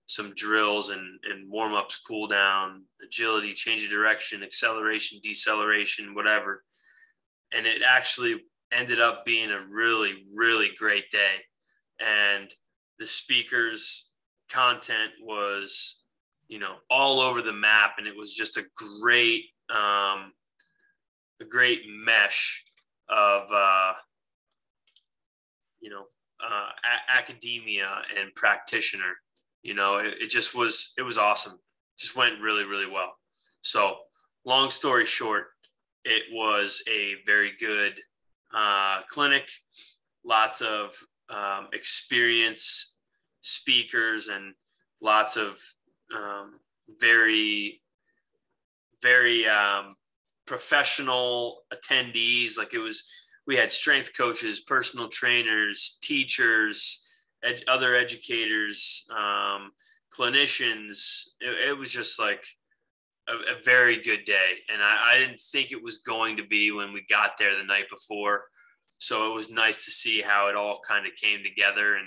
some 0.07 0.33
drills 0.35 0.91
and, 0.91 1.19
and 1.31 1.51
warm 1.51 1.75
ups, 1.75 1.97
cool 1.97 2.27
down, 2.27 2.85
agility, 3.03 3.53
change 3.53 3.85
of 3.85 3.91
direction, 3.91 4.43
acceleration, 4.43 5.19
deceleration, 5.23 6.15
whatever. 6.15 6.65
And 7.53 7.67
it 7.67 7.83
actually 7.87 8.43
ended 8.73 9.01
up 9.01 9.25
being 9.25 9.51
a 9.51 9.67
really, 9.71 10.25
really 10.35 10.71
great 10.77 11.11
day. 11.11 11.37
And 12.01 12.51
the 12.99 13.07
speakers' 13.07 14.11
content 14.51 15.13
was, 15.23 16.05
you 16.49 16.59
know, 16.59 16.77
all 16.91 17.21
over 17.21 17.43
the 17.43 17.53
map. 17.53 17.95
And 17.99 18.07
it 18.07 18.17
was 18.17 18.35
just 18.35 18.57
a 18.57 18.65
great, 19.01 19.45
um, 19.71 20.33
a 21.41 21.45
great 21.49 21.83
mesh 21.87 22.65
of, 23.09 23.51
uh, 23.53 23.93
you 25.81 25.91
know, 25.91 26.05
uh, 26.43 26.71
a- 26.85 27.19
academia 27.19 28.03
and 28.19 28.35
practitioner. 28.35 29.15
You 29.63 29.75
know, 29.75 29.99
it, 29.99 30.15
it 30.21 30.31
just 30.31 30.55
was, 30.57 30.93
it 30.99 31.03
was 31.03 31.19
awesome. 31.19 31.59
Just 31.99 32.17
went 32.17 32.41
really, 32.41 32.65
really 32.65 32.91
well. 32.91 33.13
So, 33.61 33.97
long 34.45 34.71
story 34.71 35.07
short, 35.07 35.47
it 36.05 36.25
was 36.33 36.83
a 36.89 37.15
very 37.27 37.53
good 37.61 38.01
uh, 38.55 39.03
clinic, 39.09 39.49
lots 40.25 40.61
of 40.61 40.95
um, 41.31 41.69
experienced 41.73 42.97
speakers, 43.41 44.29
and 44.29 44.55
lots 45.01 45.37
of 45.37 45.61
um, 46.15 46.59
very, 47.01 47.81
very 49.01 49.47
um, 49.47 49.95
professional 50.47 51.63
attendees. 51.73 52.59
Like 52.59 52.75
it 52.75 52.79
was, 52.79 53.09
we 53.47 53.57
had 53.57 53.71
strength 53.71 54.17
coaches, 54.17 54.61
personal 54.61 55.09
trainers, 55.09 55.99
teachers, 56.03 57.07
ed- 57.45 57.65
other 57.69 57.95
educators, 57.95 59.07
um, 59.11 59.73
clinicians. 60.17 61.29
It, 61.41 61.71
it, 61.71 61.79
was 61.79 61.91
just 61.91 62.21
like 62.21 62.45
a, 63.29 63.33
a 63.33 63.63
very 63.65 64.03
good 64.03 64.25
day. 64.25 64.59
And 64.73 64.83
I, 64.83 65.13
I 65.13 65.19
didn't 65.19 65.41
think 65.41 65.73
it 65.73 65.83
was 65.83 65.99
going 65.99 66.37
to 66.37 66.47
be 66.47 66.73
when 66.73 66.93
we 66.93 67.05
got 67.09 67.33
there 67.39 67.57
the 67.57 67.65
night 67.65 67.89
before. 67.91 68.45
So 68.99 69.31
it 69.31 69.35
was 69.35 69.51
nice 69.51 69.85
to 69.85 69.91
see 69.91 70.21
how 70.21 70.49
it 70.49 70.57
all 70.57 70.81
kind 70.87 71.07
of 71.07 71.13
came 71.17 71.43
together. 71.43 71.97
And 71.97 72.07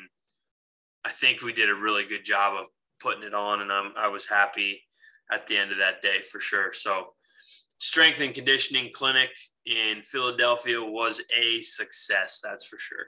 I 1.03 1.09
think 1.09 1.41
we 1.41 1.53
did 1.53 1.69
a 1.69 1.75
really 1.75 2.05
good 2.07 2.23
job 2.23 2.53
of 2.59 2.67
putting 3.01 3.23
it 3.23 3.33
on. 3.33 3.61
And 3.61 3.71
I'm, 3.71 3.91
I 3.97 4.07
was 4.07 4.27
happy 4.27 4.81
at 5.31 5.47
the 5.47 5.57
end 5.57 5.71
of 5.71 5.77
that 5.79 6.01
day 6.01 6.21
for 6.21 6.39
sure. 6.39 6.71
So 6.71 7.13
strength 7.79 8.21
and 8.21 8.33
conditioning 8.33 8.91
clinic 8.93 9.29
in 9.65 10.01
Philadelphia 10.03 10.81
was 10.81 11.21
a 11.35 11.59
success. 11.61 12.39
That's 12.43 12.65
for 12.65 12.77
sure. 12.77 13.07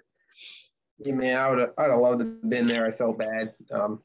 Yeah, 0.99 1.13
man, 1.13 1.39
I 1.39 1.49
would 1.49 1.59
have, 1.59 1.73
I'd 1.77 1.91
have 1.91 1.99
loved 1.99 2.19
to 2.19 2.25
have 2.25 2.49
been 2.49 2.67
there. 2.67 2.85
I 2.85 2.91
felt 2.91 3.17
bad, 3.17 3.53
um, 3.71 4.01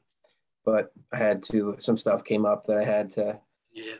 but 0.65 0.91
I 1.11 1.17
had 1.17 1.43
to. 1.43 1.75
Some 1.79 1.97
stuff 1.97 2.23
came 2.23 2.45
up 2.45 2.67
that 2.67 2.77
I 2.77 2.83
had 2.83 3.11
to. 3.11 3.39
Yeah. 3.71 3.95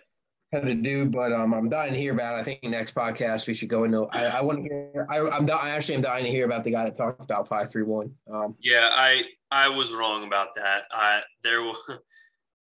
Had 0.51 0.67
to 0.67 0.75
do, 0.75 1.07
but 1.07 1.31
um, 1.33 1.53
I'm 1.53 1.69
dying 1.69 1.93
to 1.93 1.99
hear 1.99 2.13
about. 2.13 2.37
It. 2.37 2.41
I 2.41 2.43
think 2.43 2.63
next 2.63 2.93
podcast 2.93 3.47
we 3.47 3.55
should 3.55 3.69
go 3.69 3.85
into. 3.85 4.05
I, 4.11 4.25
I 4.37 4.41
want 4.41 4.59
to 4.59 4.63
hear. 4.63 5.07
I, 5.09 5.21
I'm. 5.21 5.49
I 5.49 5.71
actually 5.71 5.95
am 5.95 6.01
dying 6.01 6.25
to 6.25 6.29
hear 6.29 6.45
about 6.45 6.63
the 6.63 6.69
guy 6.71 6.83
that 6.83 6.95
talked 6.95 7.23
about 7.23 7.47
five 7.47 7.71
three 7.71 7.81
one. 7.81 8.13
Um, 8.31 8.55
yeah, 8.61 8.89
I 8.91 9.23
I 9.49 9.69
was 9.69 9.93
wrong 9.93 10.25
about 10.25 10.49
that. 10.55 10.83
I 10.91 11.21
there 11.43 11.61
was. 11.61 11.77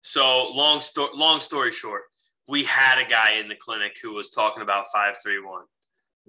So 0.01 0.51
long 0.51 0.79
story. 0.79 1.09
Long 1.15 1.41
story 1.41 1.73
short, 1.73 2.03
we 2.47 2.63
had 2.63 2.99
a 2.99 3.07
guy 3.07 3.33
in 3.33 3.47
the 3.47 3.55
clinic 3.55 3.97
who 4.01 4.13
was 4.13 4.29
talking 4.29 4.63
about 4.63 4.87
531 4.93 5.63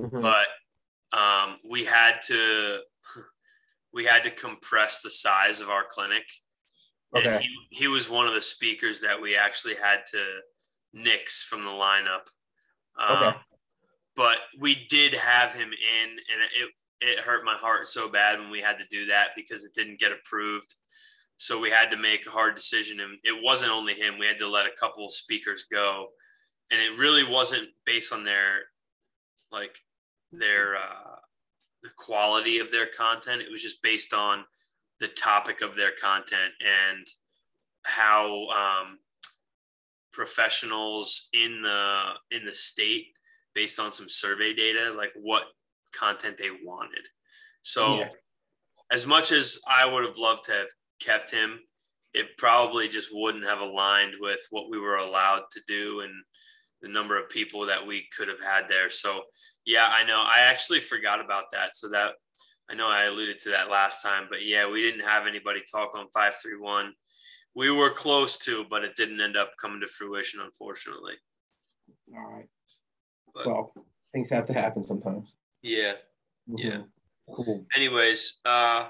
mm-hmm. 0.00 0.20
but 0.20 0.46
um, 1.18 1.56
we 1.68 1.84
had 1.84 2.20
to 2.26 2.80
we 3.92 4.04
had 4.04 4.24
to 4.24 4.30
compress 4.30 5.02
the 5.02 5.10
size 5.10 5.60
of 5.60 5.70
our 5.70 5.84
clinic. 5.88 6.24
Okay. 7.16 7.26
and 7.26 7.42
he, 7.42 7.48
he 7.70 7.88
was 7.88 8.10
one 8.10 8.26
of 8.26 8.34
the 8.34 8.40
speakers 8.40 9.00
that 9.00 9.20
we 9.20 9.34
actually 9.34 9.74
had 9.74 10.00
to 10.10 10.22
nix 10.92 11.42
from 11.42 11.64
the 11.64 11.70
lineup. 11.70 12.28
Um, 13.00 13.16
okay. 13.16 13.36
but 14.14 14.38
we 14.58 14.86
did 14.90 15.14
have 15.14 15.54
him 15.54 15.68
in 15.68 16.10
and 16.10 16.42
it 16.60 16.70
it 17.00 17.20
hurt 17.20 17.44
my 17.44 17.54
heart 17.54 17.86
so 17.86 18.08
bad 18.08 18.38
when 18.38 18.50
we 18.50 18.60
had 18.60 18.78
to 18.78 18.84
do 18.90 19.06
that 19.06 19.28
because 19.36 19.64
it 19.64 19.72
didn't 19.74 20.00
get 20.00 20.12
approved. 20.12 20.74
So 21.36 21.60
we 21.60 21.70
had 21.70 21.90
to 21.92 21.96
make 21.96 22.26
a 22.26 22.30
hard 22.30 22.56
decision 22.56 23.00
and 23.00 23.18
it 23.22 23.40
wasn't 23.42 23.70
only 23.70 23.94
him. 23.94 24.18
We 24.18 24.26
had 24.26 24.38
to 24.38 24.48
let 24.48 24.66
a 24.66 24.76
couple 24.78 25.06
of 25.06 25.12
speakers 25.12 25.66
go. 25.70 26.08
And 26.72 26.80
it 26.80 26.98
really 26.98 27.22
wasn't 27.22 27.68
based 27.86 28.12
on 28.12 28.24
their 28.24 28.56
like 29.52 29.78
their 30.32 30.76
uh, 30.76 31.16
the 31.82 31.90
quality 31.96 32.58
of 32.58 32.70
their 32.70 32.86
content 32.86 33.42
it 33.42 33.50
was 33.50 33.62
just 33.62 33.82
based 33.82 34.12
on 34.12 34.44
the 35.00 35.08
topic 35.08 35.60
of 35.60 35.76
their 35.76 35.92
content 36.00 36.52
and 36.60 37.06
how 37.84 38.46
um, 38.48 38.98
professionals 40.12 41.28
in 41.32 41.62
the 41.62 42.02
in 42.30 42.44
the 42.44 42.52
state 42.52 43.06
based 43.54 43.78
on 43.78 43.92
some 43.92 44.08
survey 44.08 44.52
data 44.54 44.92
like 44.96 45.12
what 45.22 45.44
content 45.98 46.36
they 46.36 46.50
wanted 46.64 47.06
so 47.62 47.98
yeah. 47.98 48.08
as 48.92 49.06
much 49.06 49.32
as 49.32 49.58
i 49.68 49.86
would 49.86 50.04
have 50.04 50.18
loved 50.18 50.44
to 50.44 50.52
have 50.52 50.68
kept 51.00 51.30
him, 51.30 51.60
it 52.14 52.26
probably 52.38 52.88
just 52.88 53.10
wouldn't 53.12 53.44
have 53.44 53.60
aligned 53.60 54.14
with 54.20 54.40
what 54.50 54.70
we 54.70 54.78
were 54.78 54.96
allowed 54.96 55.42
to 55.52 55.60
do 55.66 56.00
and 56.00 56.12
the 56.82 56.88
number 56.88 57.20
of 57.20 57.28
people 57.28 57.66
that 57.66 57.86
we 57.86 58.06
could 58.16 58.28
have 58.28 58.42
had 58.42 58.68
there. 58.68 58.90
So, 58.90 59.22
yeah, 59.64 59.88
I 59.90 60.04
know. 60.04 60.20
I 60.20 60.40
actually 60.40 60.80
forgot 60.80 61.24
about 61.24 61.44
that. 61.52 61.74
So 61.74 61.88
that 61.90 62.12
I 62.70 62.74
know 62.74 62.88
I 62.88 63.04
alluded 63.04 63.38
to 63.40 63.50
that 63.50 63.70
last 63.70 64.02
time, 64.02 64.26
but 64.28 64.44
yeah, 64.44 64.70
we 64.70 64.82
didn't 64.82 65.06
have 65.06 65.26
anybody 65.26 65.60
talk 65.70 65.94
on 65.94 66.06
531. 66.14 66.92
We 67.54 67.70
were 67.70 67.90
close 67.90 68.36
to, 68.44 68.64
but 68.68 68.84
it 68.84 68.94
didn't 68.94 69.20
end 69.20 69.36
up 69.36 69.52
coming 69.60 69.80
to 69.80 69.86
fruition, 69.86 70.40
unfortunately. 70.40 71.14
All 72.14 72.34
right. 72.34 72.46
But, 73.34 73.46
well, 73.46 73.72
things 74.12 74.30
have 74.30 74.46
to 74.46 74.52
happen 74.52 74.86
sometimes. 74.86 75.32
Yeah. 75.62 75.94
Mm-hmm. 76.48 76.58
Yeah. 76.58 76.78
Cool. 77.34 77.66
Anyways, 77.74 78.40
uh, 78.44 78.88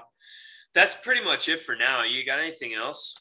that's 0.73 0.95
pretty 0.95 1.23
much 1.23 1.49
it 1.49 1.61
for 1.61 1.75
now. 1.75 2.03
You 2.03 2.25
got 2.25 2.39
anything 2.39 2.73
else? 2.73 3.15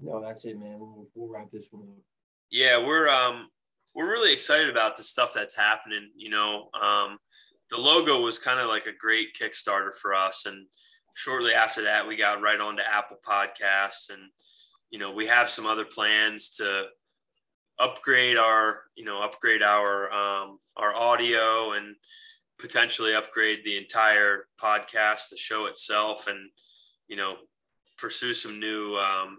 No, 0.00 0.20
that's 0.20 0.44
it, 0.44 0.58
man. 0.58 0.78
We'll, 0.78 1.08
we'll 1.14 1.32
wrap 1.32 1.50
this 1.50 1.68
one 1.70 1.88
up. 1.88 2.02
Yeah, 2.50 2.84
we're 2.84 3.08
um 3.08 3.48
we're 3.94 4.10
really 4.10 4.32
excited 4.32 4.68
about 4.68 4.96
the 4.96 5.02
stuff 5.02 5.32
that's 5.34 5.56
happening. 5.56 6.10
You 6.16 6.30
know, 6.30 6.68
um, 6.80 7.18
the 7.70 7.78
logo 7.78 8.20
was 8.20 8.38
kind 8.38 8.60
of 8.60 8.68
like 8.68 8.86
a 8.86 8.98
great 8.98 9.34
Kickstarter 9.34 9.94
for 9.94 10.14
us, 10.14 10.46
and 10.46 10.66
shortly 11.14 11.52
after 11.52 11.82
that, 11.84 12.06
we 12.06 12.16
got 12.16 12.42
right 12.42 12.60
on 12.60 12.76
to 12.76 12.82
Apple 12.82 13.18
Podcasts, 13.26 14.10
and 14.10 14.22
you 14.90 14.98
know 14.98 15.12
we 15.12 15.26
have 15.26 15.48
some 15.48 15.66
other 15.66 15.84
plans 15.84 16.50
to 16.50 16.86
upgrade 17.80 18.36
our 18.36 18.82
you 18.96 19.04
know 19.04 19.22
upgrade 19.22 19.62
our 19.62 20.12
um, 20.12 20.58
our 20.76 20.94
audio 20.94 21.72
and 21.72 21.96
potentially 22.58 23.14
upgrade 23.14 23.60
the 23.64 23.76
entire 23.76 24.46
podcast, 24.60 25.30
the 25.30 25.36
show 25.36 25.66
itself, 25.66 26.26
and 26.26 26.50
you 27.08 27.16
know 27.16 27.36
pursue 27.96 28.34
some 28.34 28.58
new 28.58 28.96
um, 28.96 29.38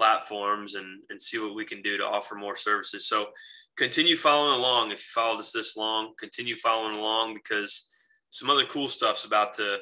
platforms 0.00 0.76
and 0.76 1.02
and 1.10 1.20
see 1.20 1.38
what 1.38 1.54
we 1.54 1.66
can 1.66 1.82
do 1.82 1.98
to 1.98 2.04
offer 2.04 2.34
more 2.34 2.56
services. 2.56 3.06
So 3.06 3.26
continue 3.76 4.16
following 4.16 4.58
along. 4.58 4.92
If 4.92 5.00
you 5.00 5.10
followed 5.12 5.40
us 5.40 5.52
this 5.52 5.76
long, 5.76 6.14
continue 6.18 6.54
following 6.54 6.96
along 6.96 7.34
because 7.34 7.92
some 8.30 8.48
other 8.48 8.64
cool 8.64 8.88
stuff's 8.88 9.26
about 9.26 9.52
to 9.54 9.76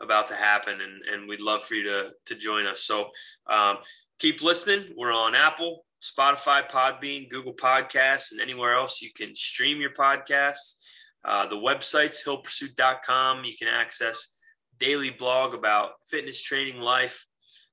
about 0.00 0.26
to 0.28 0.34
happen 0.34 0.80
and, 0.80 1.02
and 1.12 1.28
we'd 1.28 1.42
love 1.42 1.62
for 1.62 1.74
you 1.74 1.84
to, 1.84 2.12
to 2.24 2.34
join 2.34 2.66
us. 2.66 2.80
So 2.84 3.10
um, 3.48 3.76
keep 4.18 4.42
listening. 4.42 4.94
We're 4.96 5.12
on 5.12 5.34
Apple, 5.34 5.84
Spotify, 6.00 6.68
Podbean, 6.68 7.28
Google 7.28 7.54
Podcasts, 7.54 8.32
and 8.32 8.40
anywhere 8.40 8.74
else 8.74 9.02
you 9.02 9.10
can 9.14 9.34
stream 9.34 9.82
your 9.82 9.92
podcasts. 9.92 10.82
Uh, 11.24 11.46
the 11.46 11.56
website's 11.56 12.24
hillpursuit.com. 12.26 13.44
You 13.44 13.54
can 13.56 13.68
access 13.68 14.34
daily 14.78 15.10
blog 15.10 15.54
about 15.54 15.90
fitness 16.10 16.40
training 16.40 16.80
life. 16.80 17.26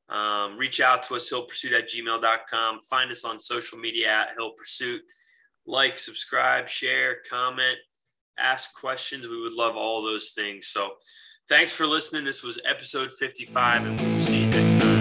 Um, 0.10 0.58
reach 0.58 0.82
out 0.82 1.04
to 1.04 1.16
us, 1.16 1.32
hillpursuit 1.32 1.74
at 1.74 1.90
gmail.com. 1.90 2.82
Find 2.90 3.12
us 3.12 3.26
on 3.26 3.40
social 3.40 3.78
media 3.78 4.10
at 4.10 4.30
Hill 4.38 4.54
Pursuit. 4.58 5.02
Like, 5.66 5.98
subscribe, 5.98 6.68
share, 6.68 7.18
comment, 7.30 7.78
ask 8.40 8.74
questions. 8.74 9.28
We 9.28 9.40
would 9.40 9.54
love 9.54 9.76
all 9.76 10.02
those 10.02 10.32
things. 10.32 10.68
So 10.68 10.94
thanks 11.48 11.72
for 11.72 11.86
listening. 11.86 12.26
This 12.26 12.44
was 12.44 12.60
episode 12.66 13.12
55, 13.20 13.86
and 13.86 14.00
we'll 14.00 14.20
see 14.20 14.46
you 14.46 14.50
next 14.50 14.80
time. 14.80 14.99